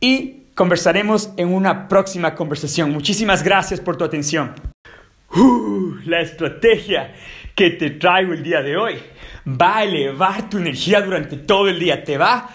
y 0.00 0.42
conversaremos 0.54 1.30
en 1.36 1.48
una 1.48 1.88
próxima 1.88 2.34
conversación. 2.34 2.90
Muchísimas 2.90 3.42
gracias 3.42 3.80
por 3.80 3.96
tu 3.96 4.04
atención. 4.04 4.52
Uh, 5.34 5.94
la 6.04 6.20
estrategia 6.20 7.14
que 7.54 7.70
te 7.70 7.90
traigo 7.90 8.34
el 8.34 8.42
día 8.42 8.60
de 8.62 8.76
hoy 8.76 8.96
va 9.46 9.78
a 9.78 9.84
elevar 9.84 10.50
tu 10.50 10.58
energía 10.58 11.00
durante 11.00 11.36
todo 11.36 11.68
el 11.68 11.78
día, 11.78 12.04
te 12.04 12.18
va 12.18 12.50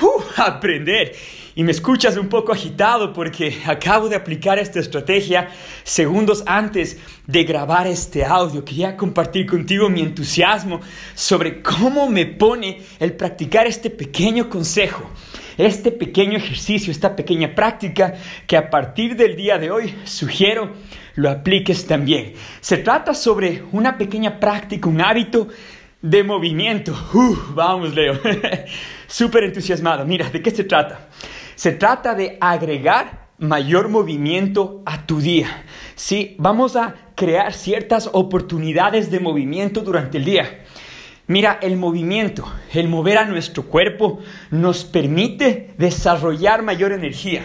uh, 0.00 0.22
a 0.36 0.44
aprender. 0.44 1.12
Y 1.54 1.64
me 1.64 1.72
escuchas 1.72 2.16
un 2.16 2.28
poco 2.28 2.52
agitado 2.52 3.12
porque 3.12 3.60
acabo 3.66 4.08
de 4.08 4.16
aplicar 4.16 4.58
esta 4.58 4.80
estrategia 4.80 5.50
segundos 5.84 6.42
antes 6.46 6.98
de 7.26 7.44
grabar 7.44 7.86
este 7.86 8.24
audio. 8.24 8.64
Quería 8.64 8.96
compartir 8.96 9.46
contigo 9.46 9.90
mi 9.90 10.00
entusiasmo 10.00 10.80
sobre 11.14 11.60
cómo 11.60 12.08
me 12.08 12.26
pone 12.26 12.82
el 12.98 13.14
practicar 13.14 13.66
este 13.66 13.90
pequeño 13.90 14.48
consejo 14.48 15.10
este 15.58 15.92
pequeño 15.92 16.38
ejercicio, 16.38 16.90
esta 16.90 17.14
pequeña 17.14 17.54
práctica 17.54 18.14
que 18.46 18.56
a 18.56 18.70
partir 18.70 19.16
del 19.16 19.36
día 19.36 19.58
de 19.58 19.70
hoy 19.70 19.94
sugiero 20.04 20.72
lo 21.14 21.30
apliques 21.30 21.86
también. 21.86 22.34
Se 22.60 22.78
trata 22.78 23.14
sobre 23.14 23.62
una 23.72 23.98
pequeña 23.98 24.40
práctica, 24.40 24.88
un 24.88 25.00
hábito 25.00 25.48
de 26.00 26.24
movimiento. 26.24 26.94
vamos, 27.54 27.94
Leo. 27.94 28.18
Súper 29.06 29.44
entusiasmado. 29.44 30.04
Mira, 30.04 30.30
¿de 30.30 30.42
qué 30.42 30.50
se 30.50 30.64
trata? 30.64 31.08
Se 31.54 31.72
trata 31.72 32.14
de 32.14 32.38
agregar 32.40 33.28
mayor 33.38 33.88
movimiento 33.88 34.82
a 34.86 35.06
tu 35.06 35.20
día. 35.20 35.64
Sí, 35.94 36.36
vamos 36.38 36.76
a 36.76 36.94
crear 37.14 37.52
ciertas 37.52 38.08
oportunidades 38.12 39.10
de 39.10 39.20
movimiento 39.20 39.80
durante 39.80 40.18
el 40.18 40.24
día. 40.24 40.64
Mira, 41.28 41.58
el 41.62 41.76
movimiento, 41.76 42.44
el 42.72 42.88
mover 42.88 43.16
a 43.18 43.24
nuestro 43.24 43.64
cuerpo 43.64 44.18
nos 44.50 44.84
permite 44.84 45.72
desarrollar 45.78 46.62
mayor 46.62 46.92
energía. 46.92 47.42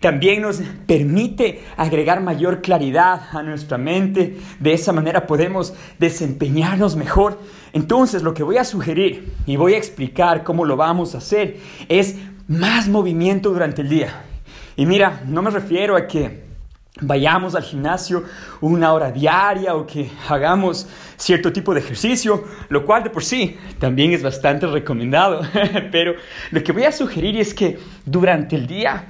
También 0.00 0.42
nos 0.42 0.62
permite 0.86 1.62
agregar 1.76 2.22
mayor 2.22 2.62
claridad 2.62 3.20
a 3.32 3.42
nuestra 3.42 3.78
mente. 3.78 4.38
De 4.60 4.72
esa 4.72 4.92
manera 4.92 5.26
podemos 5.26 5.74
desempeñarnos 5.98 6.96
mejor. 6.96 7.38
Entonces, 7.72 8.22
lo 8.22 8.32
que 8.32 8.42
voy 8.42 8.56
a 8.56 8.64
sugerir 8.64 9.34
y 9.44 9.56
voy 9.56 9.74
a 9.74 9.78
explicar 9.78 10.42
cómo 10.42 10.64
lo 10.64 10.76
vamos 10.76 11.14
a 11.14 11.18
hacer 11.18 11.58
es 11.88 12.16
más 12.48 12.88
movimiento 12.88 13.50
durante 13.50 13.82
el 13.82 13.88
día. 13.88 14.22
Y 14.76 14.86
mira, 14.86 15.22
no 15.26 15.42
me 15.42 15.50
refiero 15.50 15.96
a 15.96 16.06
que 16.06 16.48
vayamos 17.00 17.54
al 17.54 17.62
gimnasio 17.62 18.24
una 18.60 18.92
hora 18.92 19.12
diaria 19.12 19.74
o 19.74 19.86
que 19.86 20.10
hagamos 20.28 20.88
cierto 21.16 21.52
tipo 21.52 21.74
de 21.74 21.80
ejercicio, 21.80 22.44
lo 22.68 22.84
cual 22.84 23.04
de 23.04 23.10
por 23.10 23.22
sí 23.22 23.56
también 23.78 24.12
es 24.12 24.22
bastante 24.22 24.66
recomendado. 24.66 25.42
Pero 25.92 26.14
lo 26.50 26.62
que 26.62 26.72
voy 26.72 26.84
a 26.84 26.92
sugerir 26.92 27.36
es 27.36 27.54
que 27.54 27.78
durante 28.04 28.56
el 28.56 28.66
día 28.66 29.06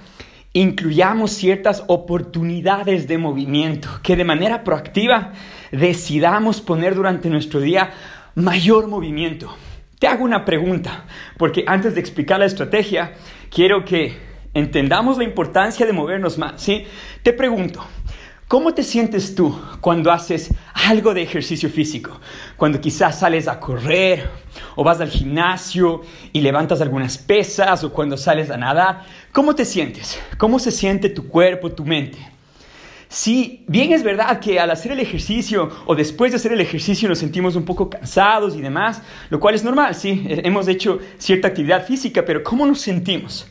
incluyamos 0.53 1.33
ciertas 1.33 1.85
oportunidades 1.87 3.07
de 3.07 3.19
movimiento, 3.19 3.89
que 4.03 4.17
de 4.17 4.25
manera 4.25 4.65
proactiva 4.65 5.33
decidamos 5.71 6.61
poner 6.61 6.95
durante 6.95 7.31
nuestro 7.31 7.61
día 7.61 7.93
mayor 8.35 8.89
movimiento. 8.89 9.55
Te 9.99 10.07
hago 10.07 10.25
una 10.25 10.45
pregunta, 10.45 11.07
porque 11.37 11.65
antes 11.67 11.95
de 11.95 12.01
explicar 12.01 12.39
la 12.39 12.47
estrategia, 12.47 13.15
quiero 13.51 13.85
que 13.85 14.17
entendamos 14.55 15.19
la 15.19 15.25
importancia 15.25 15.85
de 15.87 15.93
movernos 15.93 16.39
más, 16.39 16.63
¿sí? 16.63 16.85
Te 17.25 17.33
pregunto, 17.33 17.85
¿cómo 18.47 18.73
te 18.75 18.85
sientes 18.85 19.35
tú 19.35 19.61
cuando 19.81 20.13
haces 20.13 20.55
algo 20.73 21.15
de 21.15 21.23
ejercicio 21.23 21.69
físico? 21.69 22.21
Cuando 22.57 22.81
quizás 22.81 23.19
sales 23.19 23.49
a 23.49 23.59
correr 23.59 24.31
o 24.77 24.85
vas 24.85 25.01
al 25.01 25.11
gimnasio 25.11 26.03
y 26.33 26.43
levantas 26.43 26.81
algunas 26.81 27.19
pesas 27.19 27.83
o 27.83 27.93
cuando 27.93 28.17
sales 28.17 28.51
a 28.51 28.57
nadar, 28.57 29.05
¿cómo 29.33 29.57
te 29.57 29.65
sientes? 29.65 30.21
¿Cómo 30.37 30.61
se 30.61 30.71
siente 30.71 31.09
tu 31.09 31.27
cuerpo, 31.27 31.73
tu 31.73 31.85
mente? 31.85 32.38
Sí, 33.09 33.65
bien 33.67 33.93
es 33.93 34.03
verdad 34.03 34.39
que 34.39 34.61
al 34.61 34.71
hacer 34.71 34.93
el 34.93 35.01
ejercicio 35.01 35.71
o 35.87 35.95
después 35.95 36.33
de 36.33 36.37
hacer 36.37 36.53
el 36.53 36.61
ejercicio 36.61 37.09
nos 37.09 37.19
sentimos 37.19 37.57
un 37.57 37.65
poco 37.65 37.89
cansados 37.89 38.55
y 38.55 38.61
demás, 38.61 39.01
lo 39.31 39.41
cual 39.41 39.55
es 39.55 39.65
normal, 39.65 39.95
sí, 39.95 40.27
hemos 40.29 40.69
hecho 40.69 40.99
cierta 41.17 41.49
actividad 41.49 41.87
física, 41.87 42.25
pero 42.25 42.43
¿cómo 42.43 42.67
nos 42.67 42.81
sentimos? 42.81 43.47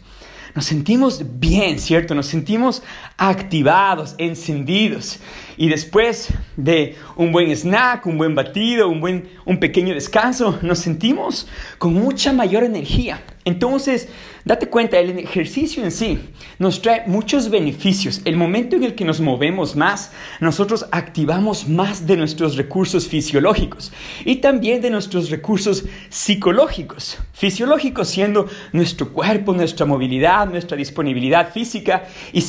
nos 0.57 0.65
sentimos 0.65 1.23
bien, 1.39 1.77
¿cierto? 1.77 2.15
Nos 2.15 2.25
sentimos 2.25 2.81
activados, 3.17 4.15
encendidos. 4.19 5.19
Y 5.57 5.69
después 5.69 6.29
de 6.55 6.95
un 7.15 7.31
buen 7.31 7.49
snack, 7.49 8.05
un 8.05 8.17
buen 8.17 8.35
batido, 8.35 8.87
un, 8.89 9.01
buen, 9.01 9.27
un 9.43 9.59
pequeño 9.59 9.93
descanso, 9.95 10.59
nos 10.61 10.79
sentimos 10.79 11.47
con 11.79 11.95
mucha 11.95 12.31
mayor 12.31 12.63
energía. 12.63 13.23
Entonces, 13.47 14.09
date 14.43 14.67
cuenta, 14.67 14.99
el 14.99 15.17
ejercicio 15.19 15.81
en 15.81 15.91
sí 15.91 16.19
nos 16.59 16.81
trae 16.81 17.03
muchos 17.07 17.49
beneficios. 17.49 18.21
El 18.25 18.35
momento 18.35 18.75
en 18.75 18.83
el 18.83 18.93
que 18.93 19.05
nos 19.05 19.21
movemos 19.21 19.73
más, 19.73 20.11
nosotros 20.41 20.85
activamos 20.91 21.67
más 21.67 22.05
de 22.05 22.17
nuestros 22.17 22.57
recursos 22.57 23.07
fisiológicos 23.07 23.93
y 24.25 24.35
también 24.37 24.81
de 24.81 24.89
nuestros 24.89 25.29
recursos 25.29 25.85
psicológicos. 26.09 27.19
Fisiológicos 27.31 28.09
siendo 28.09 28.47
nuestro 28.73 29.13
cuerpo, 29.13 29.53
nuestra 29.53 29.85
movilidad, 29.85 30.49
nuestra 30.49 30.75
disponibilidad 30.75 31.53
física 31.53 32.03
y 32.33 32.41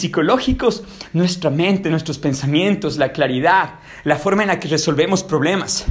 nuestra 1.13 1.51
mente, 1.51 1.91
nuestros 1.91 2.19
pensamientos, 2.19 2.97
la 2.97 3.13
claridad, 3.13 3.81
la 4.05 4.17
forma 4.17 4.43
en 4.43 4.49
la 4.49 4.61
que 4.61 4.69
resolvemos 4.69 5.23
problemas. 5.23 5.87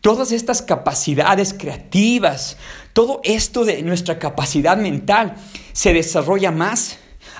Todas 0.00 0.32
estas 0.32 0.62
capacidades 0.62 1.54
creativas, 1.54 2.56
todo 2.92 3.20
esto 3.24 3.64
de 3.64 3.82
nuestra 3.82 4.18
capacidad 4.18 4.76
mental 4.76 5.34
se 5.72 5.92
desarrolla 5.92 6.50
más, 6.50 6.98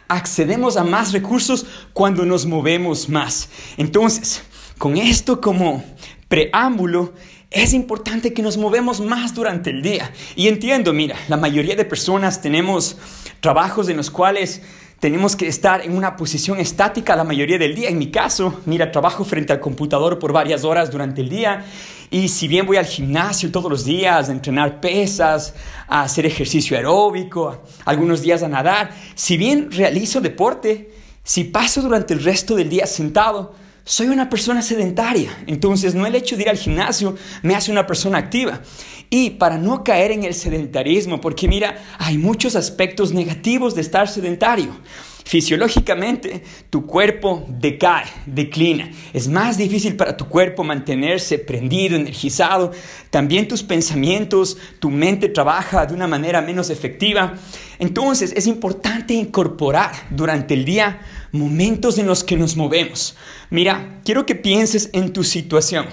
accedemos 0.08 0.76
a 0.76 0.84
más 0.84 1.12
recursos 1.12 1.66
cuando 1.92 2.24
nos 2.24 2.46
movemos 2.46 3.08
más. 3.08 3.48
Entonces, 3.76 4.42
con 4.78 4.96
esto 4.96 5.40
como 5.40 5.84
preámbulo, 6.28 7.14
es 7.50 7.72
importante 7.72 8.32
que 8.32 8.42
nos 8.42 8.56
movemos 8.56 9.00
más 9.00 9.34
durante 9.34 9.70
el 9.70 9.82
día. 9.82 10.12
Y 10.34 10.48
entiendo, 10.48 10.92
mira, 10.92 11.16
la 11.28 11.36
mayoría 11.36 11.76
de 11.76 11.84
personas 11.84 12.42
tenemos 12.42 12.96
trabajos 13.40 13.88
en 13.88 13.96
los 13.96 14.10
cuales 14.10 14.62
tenemos 15.00 15.36
que 15.36 15.46
estar 15.46 15.84
en 15.84 15.94
una 15.94 16.16
posición 16.16 16.58
estática 16.58 17.14
la 17.16 17.24
mayoría 17.24 17.58
del 17.58 17.74
día. 17.74 17.90
En 17.90 17.98
mi 17.98 18.10
caso, 18.10 18.60
mira, 18.64 18.90
trabajo 18.90 19.24
frente 19.24 19.52
al 19.52 19.60
computador 19.60 20.18
por 20.18 20.32
varias 20.32 20.64
horas 20.64 20.90
durante 20.90 21.20
el 21.20 21.28
día 21.28 21.64
y 22.10 22.28
si 22.28 22.48
bien 22.48 22.66
voy 22.66 22.76
al 22.78 22.86
gimnasio 22.86 23.50
todos 23.50 23.70
los 23.70 23.84
días 23.84 24.28
a 24.28 24.32
entrenar 24.32 24.80
pesas, 24.80 25.54
a 25.86 26.02
hacer 26.02 26.24
ejercicio 26.24 26.76
aeróbico, 26.76 27.62
algunos 27.84 28.22
días 28.22 28.42
a 28.42 28.48
nadar, 28.48 28.90
si 29.14 29.36
bien 29.36 29.70
realizo 29.70 30.20
deporte, 30.20 30.90
si 31.22 31.44
paso 31.44 31.82
durante 31.82 32.14
el 32.14 32.22
resto 32.22 32.54
del 32.54 32.68
día 32.68 32.86
sentado, 32.86 33.54
soy 33.86 34.08
una 34.08 34.28
persona 34.28 34.62
sedentaria. 34.62 35.30
Entonces, 35.46 35.94
no 35.94 36.06
el 36.06 36.16
hecho 36.16 36.36
de 36.36 36.42
ir 36.42 36.48
al 36.50 36.58
gimnasio 36.58 37.16
me 37.42 37.54
hace 37.54 37.70
una 37.70 37.86
persona 37.86 38.18
activa. 38.18 38.60
Y 39.08 39.30
para 39.30 39.58
no 39.58 39.84
caer 39.84 40.10
en 40.10 40.24
el 40.24 40.34
sedentarismo, 40.34 41.20
porque 41.20 41.46
mira, 41.46 41.78
hay 41.98 42.18
muchos 42.18 42.56
aspectos 42.56 43.12
negativos 43.12 43.76
de 43.76 43.82
estar 43.82 44.08
sedentario. 44.08 44.76
Fisiológicamente, 45.24 46.42
tu 46.68 46.84
cuerpo 46.84 47.44
decae, 47.48 48.06
declina. 48.26 48.90
Es 49.12 49.28
más 49.28 49.56
difícil 49.56 49.94
para 49.94 50.16
tu 50.16 50.28
cuerpo 50.28 50.64
mantenerse 50.64 51.38
prendido, 51.38 51.94
energizado. 51.94 52.72
También 53.10 53.46
tus 53.46 53.62
pensamientos, 53.62 54.56
tu 54.80 54.90
mente 54.90 55.28
trabaja 55.28 55.86
de 55.86 55.94
una 55.94 56.08
manera 56.08 56.42
menos 56.42 56.70
efectiva. 56.70 57.34
Entonces, 57.78 58.32
es 58.36 58.48
importante 58.48 59.14
incorporar 59.14 59.92
durante 60.10 60.54
el 60.54 60.64
día 60.64 61.00
momentos 61.36 61.98
en 61.98 62.06
los 62.06 62.24
que 62.24 62.36
nos 62.36 62.56
movemos. 62.56 63.16
Mira, 63.50 64.00
quiero 64.04 64.26
que 64.26 64.34
pienses 64.34 64.90
en 64.92 65.12
tu 65.12 65.22
situación. 65.22 65.86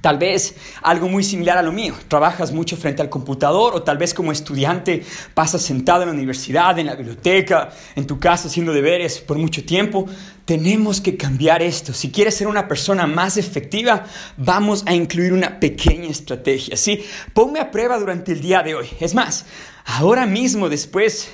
Tal 0.00 0.18
vez 0.18 0.54
algo 0.82 1.08
muy 1.08 1.22
similar 1.22 1.58
a 1.58 1.62
lo 1.62 1.72
mío. 1.72 1.94
Trabajas 2.08 2.52
mucho 2.52 2.76
frente 2.76 3.02
al 3.02 3.10
computador 3.10 3.74
o 3.74 3.82
tal 3.82 3.98
vez 3.98 4.14
como 4.14 4.32
estudiante 4.32 5.04
pasas 5.34 5.62
sentado 5.62 6.02
en 6.02 6.08
la 6.08 6.14
universidad, 6.14 6.78
en 6.78 6.86
la 6.86 6.94
biblioteca, 6.94 7.70
en 7.96 8.06
tu 8.06 8.18
casa 8.18 8.48
haciendo 8.48 8.72
deberes 8.72 9.18
por 9.18 9.36
mucho 9.36 9.64
tiempo. 9.64 10.06
Tenemos 10.46 11.00
que 11.00 11.16
cambiar 11.16 11.60
esto. 11.60 11.92
Si 11.92 12.10
quieres 12.10 12.34
ser 12.34 12.46
una 12.46 12.66
persona 12.66 13.06
más 13.06 13.36
efectiva, 13.36 14.06
vamos 14.38 14.84
a 14.86 14.94
incluir 14.94 15.34
una 15.34 15.60
pequeña 15.60 16.08
estrategia. 16.08 16.76
¿sí? 16.76 17.04
Ponme 17.34 17.60
a 17.60 17.70
prueba 17.70 17.98
durante 17.98 18.32
el 18.32 18.40
día 18.40 18.62
de 18.62 18.76
hoy. 18.76 18.88
Es 19.00 19.14
más, 19.14 19.44
ahora 19.84 20.24
mismo 20.24 20.70
después 20.70 21.30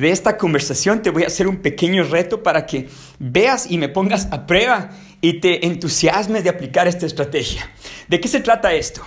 de 0.00 0.10
esta 0.10 0.38
conversación 0.38 1.02
te 1.02 1.10
voy 1.10 1.24
a 1.24 1.26
hacer 1.26 1.46
un 1.46 1.58
pequeño 1.58 2.04
reto 2.04 2.42
para 2.42 2.64
que 2.66 2.88
veas 3.18 3.70
y 3.70 3.76
me 3.76 3.88
pongas 3.88 4.28
a 4.30 4.46
prueba 4.46 4.90
y 5.20 5.40
te 5.40 5.66
entusiasmes 5.66 6.42
de 6.42 6.50
aplicar 6.50 6.88
esta 6.88 7.06
estrategia. 7.06 7.70
¿De 8.08 8.18
qué 8.18 8.26
se 8.26 8.40
trata 8.40 8.72
esto? 8.72 9.02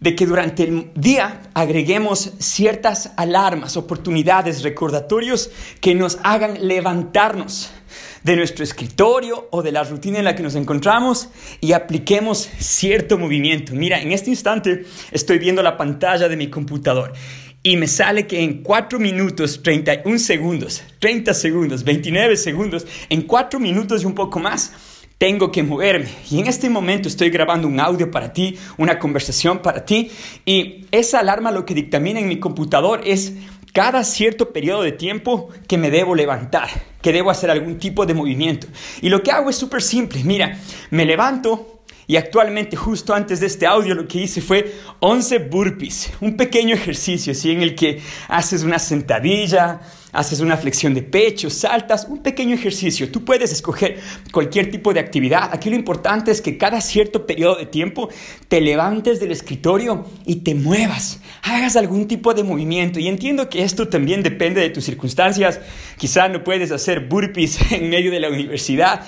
de 0.00 0.14
que 0.14 0.26
durante 0.26 0.64
el 0.64 0.90
día 0.94 1.40
agreguemos 1.54 2.34
ciertas 2.38 3.12
alarmas, 3.16 3.78
oportunidades, 3.78 4.62
recordatorios 4.62 5.50
que 5.80 5.94
nos 5.94 6.18
hagan 6.22 6.68
levantarnos 6.68 7.70
de 8.22 8.36
nuestro 8.36 8.64
escritorio 8.64 9.48
o 9.50 9.62
de 9.62 9.72
la 9.72 9.82
rutina 9.82 10.18
en 10.18 10.26
la 10.26 10.34
que 10.34 10.42
nos 10.42 10.56
encontramos 10.56 11.30
y 11.62 11.72
apliquemos 11.72 12.50
cierto 12.58 13.16
movimiento. 13.16 13.72
Mira, 13.74 13.98
en 13.98 14.12
este 14.12 14.28
instante 14.28 14.84
estoy 15.10 15.38
viendo 15.38 15.62
la 15.62 15.78
pantalla 15.78 16.28
de 16.28 16.36
mi 16.36 16.50
computador 16.50 17.14
y 17.66 17.78
me 17.78 17.88
sale 17.88 18.26
que 18.26 18.42
en 18.42 18.62
4 18.62 18.98
minutos, 19.00 19.62
31 19.62 20.18
segundos, 20.18 20.82
30 20.98 21.32
segundos, 21.32 21.82
29 21.82 22.36
segundos, 22.36 22.86
en 23.08 23.22
4 23.22 23.58
minutos 23.58 24.02
y 24.02 24.06
un 24.06 24.14
poco 24.14 24.38
más, 24.38 24.72
tengo 25.16 25.50
que 25.50 25.62
moverme. 25.62 26.10
Y 26.30 26.40
en 26.40 26.46
este 26.46 26.68
momento 26.68 27.08
estoy 27.08 27.30
grabando 27.30 27.66
un 27.66 27.80
audio 27.80 28.10
para 28.10 28.34
ti, 28.34 28.58
una 28.76 28.98
conversación 28.98 29.60
para 29.60 29.86
ti, 29.86 30.10
y 30.44 30.84
esa 30.90 31.20
alarma 31.20 31.50
lo 31.50 31.64
que 31.64 31.72
dictamina 31.72 32.20
en 32.20 32.28
mi 32.28 32.38
computador 32.38 33.00
es 33.02 33.32
cada 33.72 34.04
cierto 34.04 34.52
periodo 34.52 34.82
de 34.82 34.92
tiempo 34.92 35.48
que 35.66 35.78
me 35.78 35.90
debo 35.90 36.14
levantar, 36.14 36.68
que 37.00 37.14
debo 37.14 37.30
hacer 37.30 37.50
algún 37.50 37.78
tipo 37.78 38.04
de 38.04 38.12
movimiento. 38.12 38.66
Y 39.00 39.08
lo 39.08 39.22
que 39.22 39.30
hago 39.30 39.48
es 39.48 39.56
súper 39.56 39.80
simple. 39.80 40.22
Mira, 40.22 40.58
me 40.90 41.06
levanto 41.06 41.73
y 42.06 42.16
actualmente 42.16 42.76
justo 42.76 43.14
antes 43.14 43.40
de 43.40 43.46
este 43.46 43.66
audio 43.66 43.94
lo 43.94 44.06
que 44.06 44.20
hice 44.20 44.40
fue 44.40 44.74
11 45.00 45.38
burpees, 45.38 46.12
un 46.20 46.36
pequeño 46.36 46.74
ejercicio, 46.74 47.34
¿sí? 47.34 47.50
En 47.50 47.62
el 47.62 47.74
que 47.74 48.00
haces 48.28 48.62
una 48.62 48.78
sentadilla, 48.78 49.80
haces 50.14 50.40
una 50.40 50.56
flexión 50.56 50.94
de 50.94 51.02
pecho, 51.02 51.50
saltas, 51.50 52.06
un 52.08 52.22
pequeño 52.22 52.54
ejercicio. 52.54 53.10
Tú 53.10 53.24
puedes 53.24 53.52
escoger 53.52 54.00
cualquier 54.32 54.70
tipo 54.70 54.94
de 54.94 55.00
actividad. 55.00 55.50
Aquí 55.52 55.68
lo 55.68 55.76
importante 55.76 56.30
es 56.30 56.40
que 56.40 56.56
cada 56.56 56.80
cierto 56.80 57.26
periodo 57.26 57.56
de 57.56 57.66
tiempo 57.66 58.08
te 58.48 58.60
levantes 58.60 59.18
del 59.20 59.32
escritorio 59.32 60.06
y 60.24 60.36
te 60.36 60.54
muevas, 60.54 61.20
hagas 61.42 61.76
algún 61.76 62.06
tipo 62.06 62.32
de 62.32 62.44
movimiento. 62.44 63.00
Y 63.00 63.08
entiendo 63.08 63.48
que 63.48 63.62
esto 63.62 63.88
también 63.88 64.22
depende 64.22 64.60
de 64.60 64.70
tus 64.70 64.84
circunstancias. 64.84 65.60
Quizá 65.98 66.28
no 66.28 66.44
puedes 66.44 66.70
hacer 66.70 67.00
burpees 67.08 67.58
en 67.72 67.90
medio 67.90 68.10
de 68.10 68.20
la 68.20 68.28
universidad, 68.28 69.04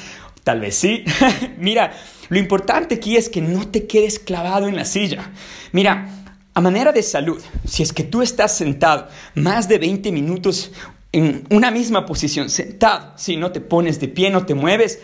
tal 0.46 0.60
vez 0.60 0.76
sí. 0.76 1.02
Mira, 1.58 1.92
lo 2.28 2.38
importante 2.38 2.94
aquí 2.94 3.16
es 3.16 3.28
que 3.28 3.40
no 3.40 3.66
te 3.66 3.88
quedes 3.88 4.20
clavado 4.20 4.68
en 4.68 4.76
la 4.76 4.84
silla. 4.84 5.32
Mira, 5.72 6.08
a 6.54 6.60
manera 6.60 6.92
de 6.92 7.02
salud, 7.02 7.42
si 7.66 7.82
es 7.82 7.92
que 7.92 8.04
tú 8.04 8.22
estás 8.22 8.56
sentado 8.56 9.08
más 9.34 9.66
de 9.66 9.78
20 9.78 10.12
minutos 10.12 10.70
en 11.10 11.44
una 11.50 11.72
misma 11.72 12.06
posición, 12.06 12.48
sentado, 12.48 13.12
si 13.16 13.36
no 13.36 13.50
te 13.50 13.60
pones 13.60 13.98
de 13.98 14.06
pie, 14.06 14.30
no 14.30 14.46
te 14.46 14.54
mueves, 14.54 15.00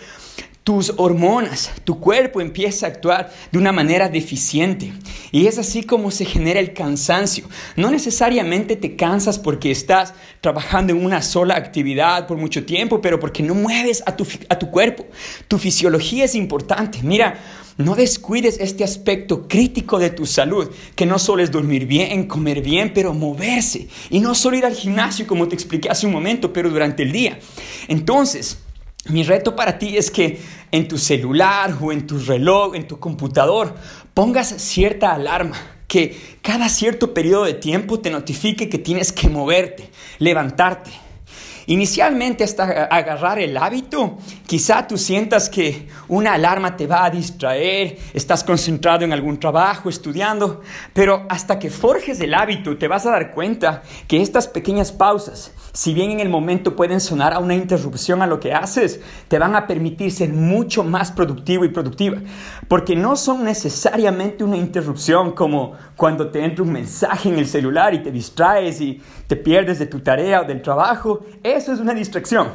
tus 0.65 0.93
hormonas, 0.97 1.73
tu 1.83 1.99
cuerpo 1.99 2.41
empieza 2.41 2.87
a 2.87 2.91
actuar 2.91 3.33
de 3.51 3.59
una 3.59 3.73
manera 3.73 4.09
deficiente. 4.09 4.93
Y 5.33 5.47
es 5.47 5.59
así 5.59 5.83
como 5.83 6.11
se 6.11 6.25
genera 6.25 6.61
el 6.61 6.73
cansancio. 6.73 7.49
No 7.75 7.91
necesariamente 7.91 8.77
te 8.77 8.95
cansas 8.95 9.39
porque 9.39 9.73
estás 9.73 10.15
trabajando 10.41 10.93
en 10.93 11.05
una 11.05 11.21
sola 11.21 11.57
actividad 11.57 12.29
por 12.29 12.37
mucho 12.37 12.65
tiempo, 12.65 13.01
pero 13.01 13.19
porque 13.19 13.43
no 13.43 13.55
mueves 13.55 14.05
a 14.07 14.17
tu, 14.17 14.27
a 14.49 14.59
tu 14.59 14.71
cuerpo. 14.71 15.07
Tu 15.49 15.59
fisiología 15.59 16.27
es 16.27 16.37
importante. 16.37 17.01
Mira, 17.03 17.41
no 17.77 17.97
descuides 17.97 18.59
este 18.61 18.85
aspecto 18.85 19.49
crítico 19.49 19.99
de 19.99 20.11
tu 20.11 20.27
salud, 20.27 20.71
que 20.95 21.07
no 21.07 21.19
solo 21.19 21.43
es 21.43 21.51
dormir 21.51 21.87
bien, 21.87 22.29
comer 22.29 22.61
bien, 22.61 22.93
pero 22.95 23.15
moverse. 23.15 23.89
Y 24.11 24.21
no 24.21 24.35
solo 24.37 24.59
ir 24.59 24.67
al 24.67 24.75
gimnasio, 24.75 25.27
como 25.27 25.49
te 25.49 25.57
expliqué 25.57 25.89
hace 25.89 26.07
un 26.07 26.13
momento, 26.13 26.53
pero 26.53 26.71
durante 26.71 27.03
el 27.03 27.11
día. 27.11 27.39
Entonces, 27.89 28.59
mi 29.09 29.25
reto 29.25 29.57
para 29.57 29.79
ti 29.79 29.97
es 29.97 30.11
que 30.11 30.41
en 30.71 30.87
tu 30.87 30.97
celular 30.97 31.77
o 31.81 31.93
en 31.93 32.07
tu 32.07 32.19
reloj, 32.19 32.75
en 32.75 32.87
tu 32.87 32.99
computador, 32.99 33.75
pongas 34.15 34.49
cierta 34.49 35.13
alarma 35.13 35.57
que 35.89 36.39
cada 36.41 36.69
cierto 36.69 37.13
periodo 37.13 37.45
de 37.45 37.55
tiempo 37.55 38.01
te 38.01 38.11
notifique 38.11 38.69
que 38.69 38.79
tienes 38.79 39.13
que 39.13 39.29
moverte, 39.29 39.91
levantarte. 40.19 40.91
Inicialmente 41.67 42.45
hasta 42.45 42.85
agarrar 42.85 43.39
el 43.39 43.57
hábito, 43.57 44.19
quizá 44.47 44.87
tú 44.87 44.97
sientas 44.99 45.49
que 45.49 45.89
una 46.09 46.35
alarma 46.35 46.77
te 46.77 46.87
va 46.87 47.05
a 47.05 47.11
distraer, 47.11 47.99
estás 48.15 48.43
concentrado 48.43 49.05
en 49.05 49.13
algún 49.13 49.39
trabajo, 49.39 49.89
estudiando, 49.89 50.63
pero 50.93 51.27
hasta 51.29 51.59
que 51.59 51.71
forjes 51.71 52.21
el 52.21 52.35
hábito 52.35 52.79
te 52.79 52.89
vas 52.89 53.07
a 53.07 53.11
dar 53.11 53.33
cuenta 53.33 53.83
que 54.09 54.23
estas 54.23 54.49
pequeñas 54.49 54.91
pausas, 54.93 55.53
si 55.73 55.95
bien 55.95 56.11
en 56.11 56.21
el 56.21 56.29
momento 56.29 56.77
pueden 56.77 57.01
sonar 57.01 57.33
a 57.33 57.39
una 57.39 57.55
interrupción 57.55 58.21
a 58.21 58.27
lo 58.27 58.41
que 58.41 58.53
haces, 58.53 59.01
te 59.29 59.39
van 59.39 59.55
a 59.55 59.67
permitir 59.67 60.13
ser 60.13 60.31
mucho 60.31 60.85
más 60.85 61.13
productivo 61.13 61.65
y 61.65 61.71
productiva, 61.71 62.19
porque 62.69 62.95
no 62.95 63.17
son 63.17 63.45
necesariamente 63.45 64.45
una 64.45 64.59
interrupción 64.59 65.33
como 65.33 65.73
cuando 65.97 66.29
te 66.29 66.45
entra 66.45 66.65
un 66.65 66.73
mensaje 66.73 67.31
en 67.31 67.39
el 67.39 67.47
celular 67.47 67.95
y 67.95 68.03
te 68.03 68.11
distraes 68.11 68.81
y 68.81 69.01
te 69.27 69.37
pierdes 69.37 69.79
de 69.79 69.87
tu 69.87 70.01
tarea 70.01 70.43
o 70.43 70.45
del 70.45 70.61
trabajo, 70.61 71.25
eso 71.43 71.73
es 71.73 71.81
una 71.81 71.95
distracción. 71.95 72.49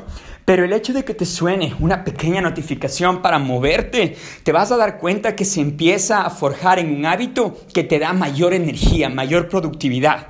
Pero 0.45 0.63
el 0.63 0.71
hecho 0.71 0.93
de 0.93 1.03
que 1.03 1.13
te 1.13 1.25
suene 1.25 1.75
una 1.81 2.05
pequeña 2.05 2.39
notificación 2.39 3.21
para 3.21 3.37
moverte, 3.37 4.15
te 4.43 4.51
vas 4.53 4.71
a 4.71 4.77
dar 4.77 4.97
cuenta 4.97 5.35
que 5.35 5.43
se 5.43 5.59
empieza 5.59 6.21
a 6.21 6.29
forjar 6.29 6.79
en 6.79 6.95
un 6.95 7.05
hábito 7.05 7.57
que 7.73 7.83
te 7.83 7.99
da 7.99 8.13
mayor 8.13 8.53
energía, 8.53 9.09
mayor 9.09 9.49
productividad. 9.49 10.27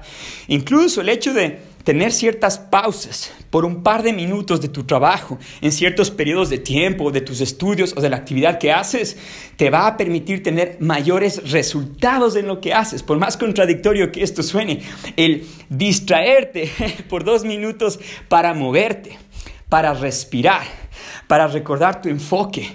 Incluso 0.48 1.02
el 1.02 1.10
hecho 1.10 1.34
de 1.34 1.67
tener 1.88 2.12
ciertas 2.12 2.60
pausas 2.60 3.32
por 3.50 3.64
un 3.64 3.82
par 3.82 4.04
de 4.04 4.12
minutos 4.12 4.60
de 4.60 4.68
tu 4.68 4.84
trabajo, 4.84 5.40
en 5.62 5.72
ciertos 5.72 6.12
periodos 6.12 6.50
de 6.50 6.58
tiempo, 6.58 7.12
de 7.12 7.22
tus 7.22 7.40
estudios 7.40 7.94
o 7.96 8.02
de 8.02 8.10
la 8.10 8.18
actividad 8.18 8.60
que 8.60 8.74
haces, 8.74 9.16
te 9.56 9.70
va 9.70 9.88
a 9.88 9.96
permitir 9.96 10.44
tener 10.44 10.76
mayores 10.82 11.50
resultados 11.50 12.36
en 12.36 12.46
lo 12.46 12.60
que 12.60 12.74
haces. 12.74 13.04
Por 13.04 13.20
más 13.20 13.38
contradictorio 13.38 14.12
que 14.12 14.22
esto 14.22 14.44
suene, 14.44 14.82
el 15.16 15.48
distraerte 15.70 16.70
por 17.10 17.24
dos 17.24 17.46
minutos 17.46 18.02
para 18.28 18.54
moverte, 18.54 19.18
para 19.70 19.94
respirar, 19.94 20.68
para 21.28 21.48
recordar 21.48 22.02
tu 22.02 22.10
enfoque, 22.10 22.70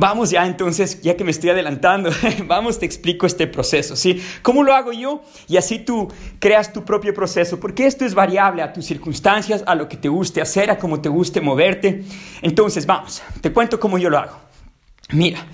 Vamos 0.00 0.30
ya 0.30 0.46
entonces, 0.46 1.02
ya 1.02 1.16
que 1.16 1.24
me 1.24 1.32
estoy 1.32 1.50
adelantando, 1.50 2.10
vamos, 2.46 2.78
te 2.78 2.86
explico 2.86 3.26
este 3.26 3.48
proceso, 3.48 3.96
¿sí? 3.96 4.22
¿Cómo 4.42 4.62
lo 4.62 4.72
hago 4.72 4.92
yo? 4.92 5.24
Y 5.48 5.56
así 5.56 5.80
tú 5.80 6.06
creas 6.38 6.72
tu 6.72 6.84
propio 6.84 7.12
proceso, 7.12 7.58
porque 7.58 7.84
esto 7.84 8.04
es 8.04 8.14
variable 8.14 8.62
a 8.62 8.72
tus 8.72 8.86
circunstancias, 8.86 9.64
a 9.66 9.74
lo 9.74 9.88
que 9.88 9.96
te 9.96 10.08
guste 10.08 10.40
hacer, 10.40 10.70
a 10.70 10.78
cómo 10.78 11.00
te 11.00 11.08
guste 11.08 11.40
moverte. 11.40 12.04
Entonces, 12.42 12.86
vamos, 12.86 13.24
te 13.40 13.52
cuento 13.52 13.80
cómo 13.80 13.98
yo 13.98 14.08
lo 14.08 14.18
hago. 14.18 14.38
Mira, 15.10 15.44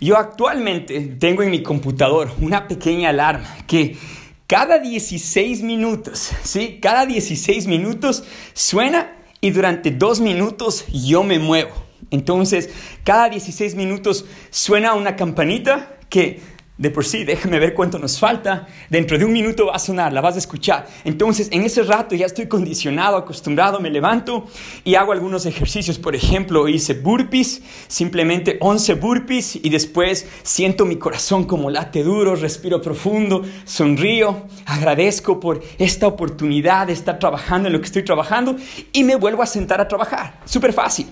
yo 0.00 0.16
actualmente 0.16 0.98
tengo 1.18 1.42
en 1.42 1.50
mi 1.50 1.62
computador 1.62 2.32
una 2.40 2.68
pequeña 2.68 3.10
alarma 3.10 3.54
que 3.66 3.98
cada 4.46 4.78
16 4.78 5.60
minutos, 5.60 6.30
¿sí? 6.42 6.78
Cada 6.80 7.04
16 7.04 7.66
minutos 7.66 8.24
suena 8.54 9.12
y 9.42 9.50
durante 9.50 9.90
dos 9.90 10.20
minutos 10.20 10.86
yo 10.90 11.22
me 11.22 11.38
muevo. 11.38 11.89
Entonces, 12.10 12.70
cada 13.04 13.28
16 13.28 13.74
minutos 13.74 14.24
suena 14.50 14.94
una 14.94 15.16
campanita 15.16 15.96
que 16.08 16.40
de 16.80 16.90
por 16.90 17.04
sí, 17.04 17.24
déjame 17.24 17.58
ver 17.58 17.74
cuánto 17.74 17.98
nos 17.98 18.18
falta. 18.18 18.66
Dentro 18.88 19.18
de 19.18 19.26
un 19.26 19.34
minuto 19.34 19.66
va 19.66 19.74
a 19.74 19.78
sonar, 19.78 20.14
la 20.14 20.22
vas 20.22 20.36
a 20.36 20.38
escuchar. 20.38 20.88
Entonces, 21.04 21.48
en 21.52 21.62
ese 21.62 21.82
rato 21.82 22.14
ya 22.14 22.24
estoy 22.24 22.46
condicionado, 22.48 23.18
acostumbrado, 23.18 23.80
me 23.80 23.90
levanto 23.90 24.46
y 24.82 24.94
hago 24.94 25.12
algunos 25.12 25.44
ejercicios. 25.44 25.98
Por 25.98 26.16
ejemplo, 26.16 26.68
hice 26.68 26.94
burpees, 26.94 27.60
simplemente 27.86 28.56
11 28.62 28.94
burpees 28.94 29.56
y 29.56 29.68
después 29.68 30.26
siento 30.42 30.86
mi 30.86 30.96
corazón 30.96 31.44
como 31.44 31.68
late 31.68 32.02
duro, 32.02 32.34
respiro 32.34 32.80
profundo, 32.80 33.42
sonrío, 33.66 34.46
agradezco 34.64 35.38
por 35.38 35.62
esta 35.76 36.06
oportunidad 36.06 36.86
de 36.86 36.94
estar 36.94 37.18
trabajando 37.18 37.68
en 37.68 37.74
lo 37.74 37.80
que 37.80 37.86
estoy 37.88 38.04
trabajando 38.04 38.56
y 38.90 39.04
me 39.04 39.16
vuelvo 39.16 39.42
a 39.42 39.46
sentar 39.46 39.82
a 39.82 39.86
trabajar. 39.86 40.40
Súper 40.46 40.72
fácil. 40.72 41.08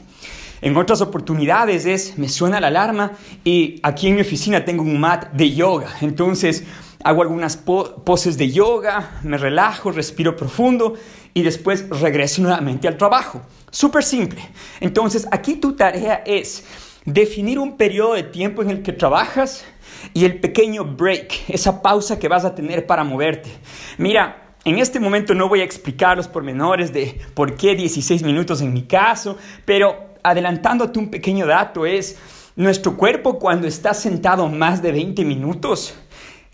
En 0.60 0.76
otras 0.76 1.00
oportunidades 1.00 1.86
es, 1.86 2.18
me 2.18 2.28
suena 2.28 2.60
la 2.60 2.68
alarma 2.68 3.12
y 3.44 3.80
aquí 3.82 4.08
en 4.08 4.16
mi 4.16 4.22
oficina 4.22 4.64
tengo 4.64 4.82
un 4.82 4.98
mat 4.98 5.32
de 5.32 5.54
yoga. 5.54 5.88
Entonces 6.00 6.64
hago 7.04 7.22
algunas 7.22 7.56
poses 7.56 8.36
de 8.36 8.50
yoga, 8.50 9.20
me 9.22 9.38
relajo, 9.38 9.92
respiro 9.92 10.36
profundo 10.36 10.94
y 11.32 11.42
después 11.42 11.88
regreso 11.88 12.42
nuevamente 12.42 12.88
al 12.88 12.96
trabajo. 12.96 13.42
Súper 13.70 14.02
simple. 14.02 14.40
Entonces 14.80 15.28
aquí 15.30 15.56
tu 15.56 15.74
tarea 15.74 16.22
es 16.26 16.64
definir 17.04 17.58
un 17.58 17.76
periodo 17.76 18.14
de 18.14 18.24
tiempo 18.24 18.62
en 18.62 18.70
el 18.70 18.82
que 18.82 18.92
trabajas 18.92 19.64
y 20.12 20.24
el 20.24 20.40
pequeño 20.40 20.84
break, 20.84 21.48
esa 21.48 21.80
pausa 21.82 22.18
que 22.18 22.28
vas 22.28 22.44
a 22.44 22.54
tener 22.54 22.86
para 22.86 23.04
moverte. 23.04 23.50
Mira, 23.96 24.48
en 24.64 24.78
este 24.78 25.00
momento 25.00 25.34
no 25.34 25.48
voy 25.48 25.60
a 25.60 25.64
explicar 25.64 26.16
los 26.16 26.28
pormenores 26.28 26.92
de 26.92 27.18
por 27.34 27.56
qué 27.56 27.74
16 27.74 28.22
minutos 28.22 28.60
en 28.60 28.72
mi 28.72 28.82
caso, 28.82 29.38
pero 29.64 30.07
adelantándote 30.22 30.98
un 30.98 31.10
pequeño 31.10 31.46
dato, 31.46 31.86
es 31.86 32.16
nuestro 32.56 32.96
cuerpo 32.96 33.38
cuando 33.38 33.66
está 33.66 33.94
sentado 33.94 34.48
más 34.48 34.82
de 34.82 34.92
20 34.92 35.24
minutos, 35.24 35.94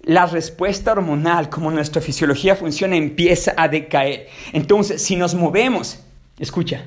la 0.03 0.27
respuesta 0.27 0.92
hormonal, 0.92 1.48
como 1.48 1.70
nuestra 1.70 2.03
fisiología 2.03 2.57
funciona, 2.57 2.94
empieza 2.96 3.55
a 3.57 3.68
decaer. 3.68 4.29
Entonces, 4.53 5.03
si 5.03 5.16
nos 5.16 5.35
movemos, 5.35 6.00
escucha, 6.38 6.87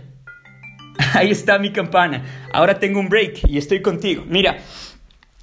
ahí 1.13 1.31
está 1.31 1.57
mi 1.57 1.73
campana, 1.73 2.47
ahora 2.53 2.77
tengo 2.77 2.99
un 2.99 3.09
break 3.09 3.47
y 3.47 3.57
estoy 3.57 3.81
contigo. 3.81 4.23
Mira, 4.27 4.59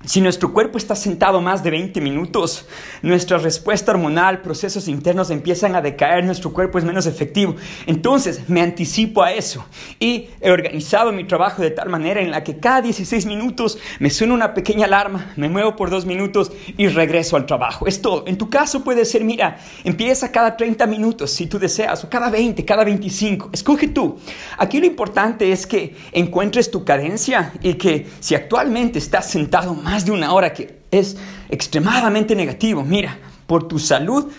Si 0.07 0.21
nuestro 0.21 0.53
cuerpo 0.53 0.77
está 0.77 0.95
sentado 0.95 1.41
más 1.41 1.63
de 1.63 1.71
20 1.71 1.99
minutos, 2.03 2.67
nuestra 3.01 3.39
respuesta 3.39 3.91
hormonal, 3.91 4.43
procesos 4.43 4.87
internos 4.87 5.31
empiezan 5.31 5.75
a 5.77 5.81
decaer, 5.81 6.25
nuestro 6.25 6.53
cuerpo 6.53 6.77
es 6.77 6.85
menos 6.85 7.07
efectivo. 7.07 7.57
Entonces 7.87 8.47
me 8.49 8.61
anticipo 8.61 9.23
a 9.23 9.33
eso 9.33 9.65
y 9.99 10.29
he 10.43 10.51
organizado 10.51 11.11
mi 11.11 11.25
trabajo 11.25 11.63
de 11.63 11.71
tal 11.71 11.89
manera 11.89 12.21
en 12.21 12.31
la 12.31 12.45
que 12.45 12.59
cada 12.59 12.83
16 12.83 13.25
minutos 13.25 13.79
me 13.99 14.11
suena 14.11 14.35
una 14.35 14.53
pequeña 14.53 14.85
alarma, 14.85 15.33
me 15.37 15.49
muevo 15.49 15.75
por 15.75 15.89
dos 15.89 16.05
minutos 16.05 16.53
y 16.77 16.89
regreso 16.89 17.37
al 17.37 17.47
trabajo. 17.47 17.87
Es 17.87 18.03
todo. 18.03 18.25
En 18.27 18.37
tu 18.37 18.51
caso 18.51 18.85
puede 18.85 19.07
ser, 19.07 19.25
mira, 19.25 19.59
empieza 19.85 20.31
cada 20.31 20.55
30 20.55 20.87
minutos 20.87 21.31
si 21.31 21.47
tú 21.47 21.59
deseas, 21.59 22.05
o 22.05 22.11
cada 22.11 22.29
20, 22.29 22.63
cada 22.67 22.85
25. 22.85 23.51
Escoge 23.55 23.89
tú. 23.89 24.19
Aquí 24.59 24.81
lo 24.81 24.87
importante 24.87 25.51
es 25.51 25.67
que 25.67 25.97
encuentres 26.13 26.71
tu 26.71 26.85
cadencia 26.85 27.55
y 27.63 27.75
que 27.75 28.07
si 28.21 28.35
actualmente 28.35 28.99
estás 28.99 29.31
sentado 29.31 29.73
más 29.75 29.94
más 29.95 30.05
de 30.05 30.11
una 30.11 30.33
hora, 30.33 30.53
que 30.53 30.81
es 30.91 31.17
extremadamente 31.49 32.35
negativo. 32.35 32.83
Mira, 32.83 33.17
por 33.47 33.69
tu 33.69 33.79
salud, 33.79 34.33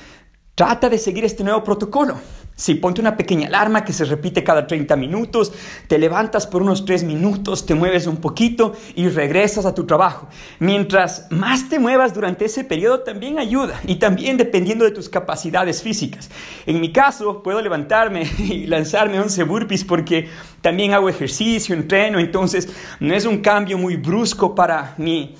trata 0.53 0.89
de 0.89 0.97
seguir 0.97 1.23
este 1.23 1.45
nuevo 1.45 1.63
protocolo. 1.63 2.19
Si 2.57 2.75
ponte 2.75 3.01
una 3.01 3.17
pequeña 3.17 3.47
alarma 3.47 3.83
que 3.83 3.91
se 3.91 4.05
repite 4.05 4.41
cada 4.41 4.65
30 4.65 4.95
minutos, 4.95 5.51
te 5.87 5.97
levantas 5.97 6.47
por 6.47 6.61
unos 6.61 6.85
3 6.85 7.03
minutos, 7.03 7.65
te 7.65 7.75
mueves 7.75 8.07
un 8.07 8.17
poquito 8.17 8.73
y 8.95 9.09
regresas 9.09 9.65
a 9.65 9.75
tu 9.75 9.85
trabajo. 9.85 10.29
Mientras 10.59 11.27
más 11.31 11.67
te 11.67 11.79
muevas 11.79 12.13
durante 12.13 12.45
ese 12.45 12.63
periodo 12.63 13.01
también 13.01 13.39
ayuda 13.39 13.81
y 13.85 13.95
también 13.95 14.37
dependiendo 14.37 14.85
de 14.85 14.91
tus 14.91 15.09
capacidades 15.09 15.81
físicas. 15.81 16.29
En 16.65 16.79
mi 16.79 16.93
caso, 16.93 17.43
puedo 17.43 17.61
levantarme 17.61 18.23
y 18.37 18.67
lanzarme 18.67 19.19
11 19.19 19.43
burpees 19.43 19.83
porque 19.83 20.29
también 20.61 20.93
hago 20.93 21.09
ejercicio, 21.09 21.75
entreno, 21.75 22.19
entonces 22.19 22.69
no 23.01 23.13
es 23.13 23.25
un 23.25 23.39
cambio 23.39 23.77
muy 23.77 23.97
brusco 23.97 24.55
para 24.55 24.95
mi 24.97 25.35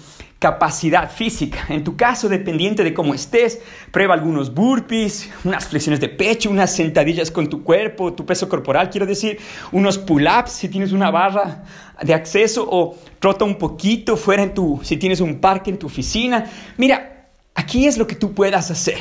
capacidad 0.46 1.10
física. 1.10 1.66
En 1.70 1.84
tu 1.84 1.98
caso, 1.98 2.30
dependiente 2.30 2.84
de 2.84 2.94
cómo 2.94 3.16
estés, 3.16 3.60
prueba 3.90 4.14
algunos 4.14 4.54
burpees, 4.54 5.28
unas 5.44 5.66
flexiones 5.66 6.00
de 6.00 6.08
pecho, 6.08 6.52
unas 6.52 6.72
sentadillas 6.72 7.32
con 7.32 7.50
tu 7.50 7.64
cuerpo, 7.64 8.14
tu 8.14 8.28
peso 8.28 8.48
corporal, 8.48 8.92
quiero 8.92 9.08
decir, 9.08 9.40
unos 9.72 9.98
pull-ups 9.98 10.52
si 10.52 10.70
tienes 10.70 10.92
una 10.92 11.10
barra 11.10 11.64
de 12.00 12.14
acceso 12.14 12.64
o 12.70 12.96
trota 13.18 13.44
un 13.44 13.56
poquito 13.56 14.18
fuera 14.18 14.44
en 14.44 14.54
tu, 14.54 14.80
si 14.84 14.98
tienes 14.98 15.20
un 15.20 15.40
parque 15.42 15.72
en 15.72 15.80
tu 15.80 15.88
oficina. 15.88 16.46
Mira, 16.78 17.32
aquí 17.56 17.88
es 17.88 17.98
lo 17.98 18.06
que 18.06 18.14
tú 18.14 18.36
puedas 18.36 18.70
hacer. 18.70 19.00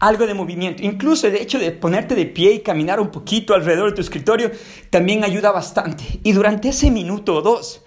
Algo 0.00 0.26
de 0.26 0.32
movimiento. 0.32 0.82
Incluso 0.82 1.26
el 1.26 1.36
hecho 1.36 1.58
de 1.58 1.72
ponerte 1.72 2.14
de 2.14 2.24
pie 2.24 2.52
y 2.52 2.60
caminar 2.60 3.00
un 3.00 3.10
poquito 3.10 3.52
alrededor 3.52 3.90
de 3.90 3.96
tu 3.96 4.00
escritorio 4.00 4.50
también 4.88 5.24
ayuda 5.24 5.52
bastante. 5.52 6.20
Y 6.22 6.32
durante 6.32 6.70
ese 6.70 6.90
minuto 6.90 7.34
o 7.34 7.42
dos, 7.42 7.82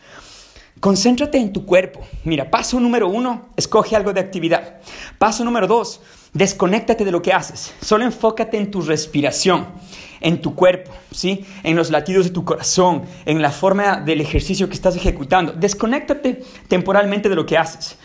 Concéntrate 0.80 1.38
en 1.38 1.52
tu 1.52 1.66
cuerpo. 1.66 2.00
Mira, 2.24 2.50
paso 2.50 2.80
número 2.80 3.10
uno, 3.10 3.50
escoge 3.58 3.96
algo 3.96 4.14
de 4.14 4.22
actividad. 4.22 4.80
Paso 5.18 5.44
número 5.44 5.68
dos, 5.68 6.02
desconéctate 6.34 7.04
de 7.04 7.12
lo 7.12 7.22
que 7.22 7.34
haces. 7.34 7.74
Solo 7.82 8.06
enfócate 8.06 8.58
en 8.58 8.72
tu 8.72 8.82
respiración, 8.82 9.68
en 10.22 10.42
tu 10.42 10.56
cuerpo, 10.56 10.92
¿sí? 11.12 11.46
En 11.64 11.76
los 11.76 11.90
latidos 11.90 12.26
de 12.26 12.32
tu 12.32 12.46
corazón, 12.46 13.04
en 13.26 13.42
la 13.42 13.52
forma 13.52 13.98
del 13.98 14.22
ejercicio 14.22 14.70
que 14.70 14.76
estás 14.76 14.96
ejecutando. 14.96 15.52
Desconéctate 15.52 16.44
temporalmente 16.70 17.28
de 17.28 17.36
lo 17.36 17.46
que 17.46 17.58
haces. 17.58 17.98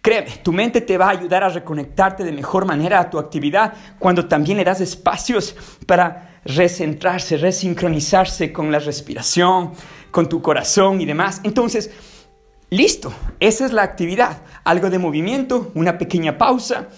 Créeme, 0.00 0.30
tu 0.42 0.52
mente 0.52 0.80
te 0.80 0.98
va 0.98 1.06
a 1.06 1.10
ayudar 1.10 1.42
a 1.44 1.48
reconectarte 1.48 2.24
de 2.24 2.32
mejor 2.32 2.66
manera 2.66 3.00
a 3.00 3.10
tu 3.10 3.18
actividad 3.18 3.72
cuando 3.98 4.26
también 4.26 4.58
le 4.58 4.64
das 4.64 4.80
espacios 4.80 5.56
para 5.86 6.40
recentrarse, 6.44 7.36
resincronizarse 7.36 8.52
con 8.52 8.72
la 8.72 8.80
respiración, 8.80 9.72
con 10.12 10.28
tu 10.28 10.40
corazón 10.40 11.00
y 11.00 11.06
demás. 11.06 11.40
Entonces, 11.42 11.90
Listo, 12.72 13.12
esa 13.38 13.66
es 13.66 13.72
la 13.74 13.82
actividad. 13.82 14.40
Algo 14.64 14.88
de 14.88 14.98
movimiento, 14.98 15.70
una 15.74 15.98
pequeña 15.98 16.38
pausa 16.38 16.88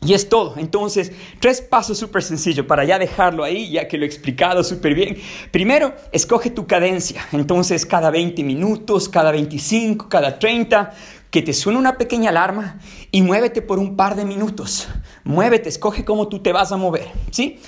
y 0.00 0.14
es 0.14 0.28
todo. 0.28 0.54
Entonces, 0.56 1.10
tres 1.40 1.60
pasos 1.60 1.98
súper 1.98 2.22
sencillos 2.22 2.64
para 2.64 2.84
ya 2.84 2.96
dejarlo 2.96 3.42
ahí, 3.42 3.72
ya 3.72 3.88
que 3.88 3.98
lo 3.98 4.04
he 4.04 4.06
explicado 4.06 4.62
súper 4.62 4.94
bien. 4.94 5.16
Primero, 5.50 5.96
escoge 6.12 6.50
tu 6.50 6.68
cadencia. 6.68 7.26
Entonces, 7.32 7.84
cada 7.84 8.12
20 8.12 8.44
minutos, 8.44 9.08
cada 9.08 9.32
25, 9.32 10.08
cada 10.08 10.38
30, 10.38 10.92
que 11.32 11.42
te 11.42 11.52
suene 11.52 11.80
una 11.80 11.98
pequeña 11.98 12.30
alarma 12.30 12.78
y 13.10 13.22
muévete 13.22 13.62
por 13.62 13.80
un 13.80 13.96
par 13.96 14.14
de 14.14 14.24
minutos. 14.24 14.86
Muévete, 15.24 15.68
escoge 15.68 16.04
cómo 16.04 16.28
tú 16.28 16.38
te 16.38 16.52
vas 16.52 16.70
a 16.70 16.76
mover. 16.76 17.08
¿Sí? 17.32 17.58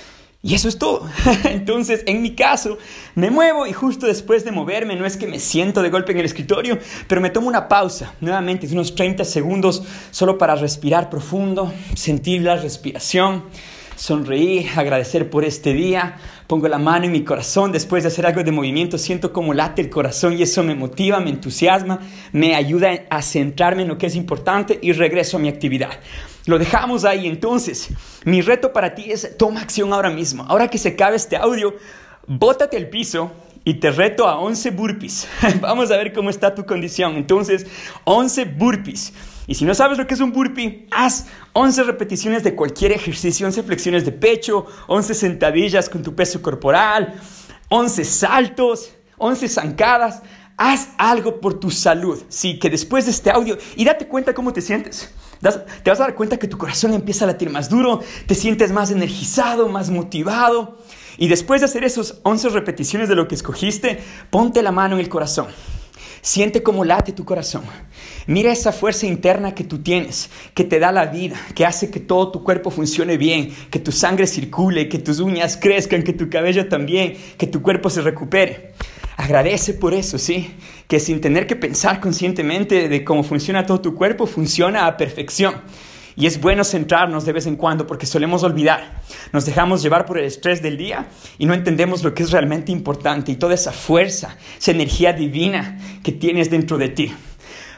Y 0.41 0.55
eso 0.55 0.69
es 0.69 0.77
todo. 0.77 1.09
Entonces, 1.43 2.03
en 2.05 2.21
mi 2.21 2.33
caso, 2.33 2.77
me 3.15 3.29
muevo 3.29 3.67
y 3.67 3.73
justo 3.73 4.05
después 4.05 4.45
de 4.45 4.51
moverme, 4.51 4.95
no 4.95 5.05
es 5.05 5.17
que 5.17 5.27
me 5.27 5.37
siento 5.37 5.81
de 5.81 5.89
golpe 5.89 6.13
en 6.13 6.19
el 6.19 6.25
escritorio, 6.25 6.79
pero 7.07 7.19
me 7.19 7.29
tomo 7.29 7.49
una 7.49 7.67
pausa, 7.67 8.13
nuevamente, 8.21 8.65
de 8.65 8.73
unos 8.73 8.95
30 8.95 9.25
segundos, 9.25 9.83
solo 10.11 10.37
para 10.37 10.55
respirar 10.55 11.09
profundo, 11.09 11.73
sentir 11.93 12.41
la 12.41 12.55
respiración, 12.55 13.43
sonreír, 13.97 14.69
agradecer 14.77 15.29
por 15.29 15.43
este 15.43 15.73
día. 15.73 16.17
Pongo 16.49 16.67
la 16.67 16.79
mano 16.79 17.05
en 17.05 17.11
mi 17.11 17.23
corazón, 17.23 17.71
después 17.71 18.01
de 18.01 18.07
hacer 18.07 18.25
algo 18.25 18.43
de 18.43 18.51
movimiento, 18.51 18.97
siento 18.97 19.31
como 19.31 19.53
late 19.53 19.83
el 19.83 19.91
corazón 19.91 20.33
y 20.33 20.41
eso 20.41 20.63
me 20.63 20.73
motiva, 20.73 21.19
me 21.19 21.29
entusiasma, 21.29 21.99
me 22.31 22.55
ayuda 22.55 22.89
a 23.11 23.21
centrarme 23.21 23.83
en 23.83 23.87
lo 23.87 23.99
que 23.99 24.07
es 24.07 24.15
importante 24.15 24.79
y 24.81 24.93
regreso 24.93 25.37
a 25.37 25.39
mi 25.39 25.47
actividad. 25.47 25.91
Lo 26.47 26.57
dejamos 26.57 27.05
ahí 27.05 27.27
entonces. 27.27 27.89
Mi 28.25 28.41
reto 28.41 28.73
para 28.73 28.95
ti 28.95 29.11
es 29.11 29.37
toma 29.37 29.61
acción 29.61 29.93
ahora 29.93 30.09
mismo. 30.09 30.43
Ahora 30.49 30.69
que 30.69 30.79
se 30.79 30.89
acabe 30.89 31.17
este 31.17 31.37
audio, 31.37 31.75
bótate 32.25 32.77
al 32.77 32.89
piso 32.89 33.31
y 33.63 33.75
te 33.75 33.91
reto 33.91 34.27
a 34.27 34.39
11 34.39 34.71
burpees. 34.71 35.27
Vamos 35.61 35.91
a 35.91 35.97
ver 35.97 36.13
cómo 36.13 36.31
está 36.31 36.55
tu 36.55 36.65
condición. 36.65 37.15
Entonces, 37.15 37.67
11 38.05 38.45
burpees. 38.45 39.13
Y 39.49 39.55
si 39.55 39.65
no 39.65 39.73
sabes 39.73 39.97
lo 39.97 40.05
que 40.05 40.13
es 40.13 40.19
un 40.19 40.31
burpee, 40.31 40.87
haz 40.91 41.25
11 41.53 41.81
repeticiones 41.81 42.43
de 42.43 42.53
cualquier 42.53 42.91
ejercicio, 42.91 43.47
11 43.47 43.63
flexiones 43.63 44.05
de 44.05 44.11
pecho, 44.11 44.67
11 44.85 45.15
sentadillas 45.15 45.89
con 45.89 46.03
tu 46.03 46.13
peso 46.13 46.39
corporal, 46.39 47.15
11 47.69 48.05
saltos, 48.05 48.91
11 49.17 49.49
zancadas. 49.49 50.21
Haz 50.55 50.89
algo 50.99 51.39
por 51.39 51.59
tu 51.59 51.71
salud. 51.71 52.21
Sí, 52.29 52.59
que 52.59 52.69
después 52.69 53.05
de 53.05 53.11
este 53.11 53.31
audio 53.31 53.57
y 53.75 53.85
date 53.85 54.07
cuenta 54.07 54.35
cómo 54.35 54.53
te 54.53 54.61
sientes 54.61 55.11
te 55.39 55.89
vas 55.89 55.99
a 55.99 56.03
dar 56.03 56.15
cuenta 56.15 56.37
que 56.37 56.47
tu 56.47 56.57
corazón 56.57 56.93
empieza 56.93 57.23
a 57.23 57.27
latir 57.27 57.49
más 57.49 57.69
duro, 57.69 58.01
te 58.27 58.35
sientes 58.35 58.71
más 58.71 58.91
energizado, 58.91 59.69
más 59.69 59.89
motivado. 59.89 60.77
Y 61.17 61.27
después 61.27 61.61
de 61.61 61.65
hacer 61.65 61.83
esos 61.83 62.19
11 62.23 62.49
repeticiones 62.49 63.09
de 63.09 63.15
lo 63.15 63.27
que 63.27 63.35
escogiste, 63.35 63.99
ponte 64.29 64.61
la 64.61 64.71
mano 64.71 64.95
en 64.95 65.01
el 65.01 65.09
corazón. 65.09 65.47
Siente 66.21 66.63
cómo 66.63 66.85
late 66.85 67.11
tu 67.11 67.25
corazón. 67.25 67.63
Mira 68.27 68.51
esa 68.51 68.71
fuerza 68.71 69.07
interna 69.07 69.55
que 69.55 69.63
tú 69.63 69.79
tienes, 69.79 70.29
que 70.53 70.63
te 70.63 70.79
da 70.79 70.91
la 70.91 71.05
vida, 71.05 71.37
que 71.55 71.65
hace 71.65 71.89
que 71.89 71.99
todo 71.99 72.31
tu 72.31 72.43
cuerpo 72.43 72.71
funcione 72.71 73.17
bien, 73.17 73.53
que 73.71 73.79
tu 73.79 73.91
sangre 73.91 74.27
circule, 74.27 74.89
que 74.89 74.99
tus 74.99 75.19
uñas 75.19 75.57
crezcan, 75.57 76.03
que 76.03 76.13
tu 76.13 76.29
cabello 76.29 76.67
también, 76.67 77.15
que 77.37 77.47
tu 77.47 77.61
cuerpo 77.61 77.89
se 77.89 78.01
recupere. 78.01 78.73
Agradece 79.17 79.73
por 79.73 79.93
eso, 79.93 80.17
¿sí? 80.17 80.53
Que 80.87 80.99
sin 80.99 81.19
tener 81.21 81.45
que 81.45 81.55
pensar 81.55 81.99
conscientemente 81.99 82.87
de 82.87 83.03
cómo 83.03 83.23
funciona 83.23 83.65
todo 83.65 83.81
tu 83.81 83.95
cuerpo, 83.95 84.25
funciona 84.25 84.85
a 84.85 84.95
perfección. 84.95 85.55
Y 86.15 86.25
es 86.25 86.41
bueno 86.41 86.63
centrarnos 86.63 87.25
de 87.25 87.33
vez 87.33 87.45
en 87.45 87.55
cuando 87.55 87.87
porque 87.87 88.05
solemos 88.05 88.43
olvidar. 88.43 89.01
Nos 89.31 89.45
dejamos 89.45 89.81
llevar 89.81 90.05
por 90.05 90.17
el 90.17 90.25
estrés 90.25 90.61
del 90.61 90.77
día 90.77 91.07
y 91.37 91.45
no 91.45 91.53
entendemos 91.53 92.03
lo 92.03 92.13
que 92.13 92.23
es 92.23 92.31
realmente 92.31 92.71
importante 92.71 93.31
y 93.31 93.35
toda 93.35 93.53
esa 93.53 93.71
fuerza, 93.71 94.37
esa 94.57 94.71
energía 94.71 95.13
divina 95.13 95.77
que 96.03 96.11
tienes 96.11 96.49
dentro 96.49 96.77
de 96.77 96.89
ti. 96.89 97.13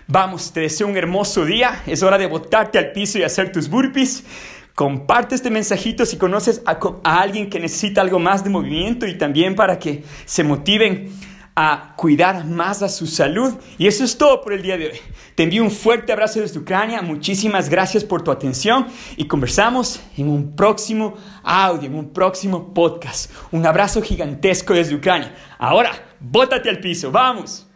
Vamos, 0.07 0.51
te 0.51 0.59
deseo 0.61 0.87
un 0.87 0.97
hermoso 0.97 1.45
día. 1.45 1.83
Es 1.87 2.03
hora 2.03 2.17
de 2.17 2.25
botarte 2.25 2.77
al 2.77 2.91
piso 2.91 3.17
y 3.17 3.23
hacer 3.23 3.51
tus 3.51 3.69
burpees. 3.69 4.23
Comparte 4.75 5.35
este 5.35 5.49
mensajito 5.49 6.05
si 6.05 6.17
conoces 6.17 6.61
a, 6.65 6.77
alguien 7.03 7.49
que 7.49 7.59
necesita 7.59 8.01
algo 8.01 8.19
más 8.19 8.43
de 8.43 8.49
movimiento 8.49 9.05
y 9.05 9.17
también 9.17 9.55
para 9.55 9.79
que 9.79 10.03
se 10.25 10.43
motiven 10.43 11.09
a 11.55 11.93
cuidar 11.97 12.45
más 12.45 12.81
a 12.81 12.89
su 12.89 13.07
salud. 13.07 13.53
Y 13.77 13.87
eso 13.87 14.03
es 14.03 14.17
todo 14.17 14.41
por 14.41 14.53
el 14.53 14.61
día 14.61 14.77
de 14.77 14.87
hoy. 14.87 14.99
Te 15.35 15.43
envío 15.43 15.63
un 15.63 15.71
fuerte 15.71 16.11
abrazo 16.11 16.39
desde 16.39 16.59
Ucrania. 16.59 17.01
Muchísimas 17.01 17.69
gracias 17.69 18.03
por 18.03 18.23
tu 18.23 18.31
atención 18.31 18.87
y 19.17 19.25
conversamos 19.27 20.01
en 20.17 20.29
un 20.29 20.55
próximo 20.55 21.15
audio, 21.43 21.87
en 21.87 21.95
un 21.95 22.13
próximo 22.13 22.73
podcast. 22.73 23.31
Un 23.51 23.65
abrazo 23.65 24.01
gigantesco 24.01 24.73
desde 24.73 24.95
Ucrania. 24.95 25.33
Ahora, 25.57 25.91
bótate 26.19 26.69
al 26.69 26.79
piso. 26.79 27.11
Vamos. 27.11 27.70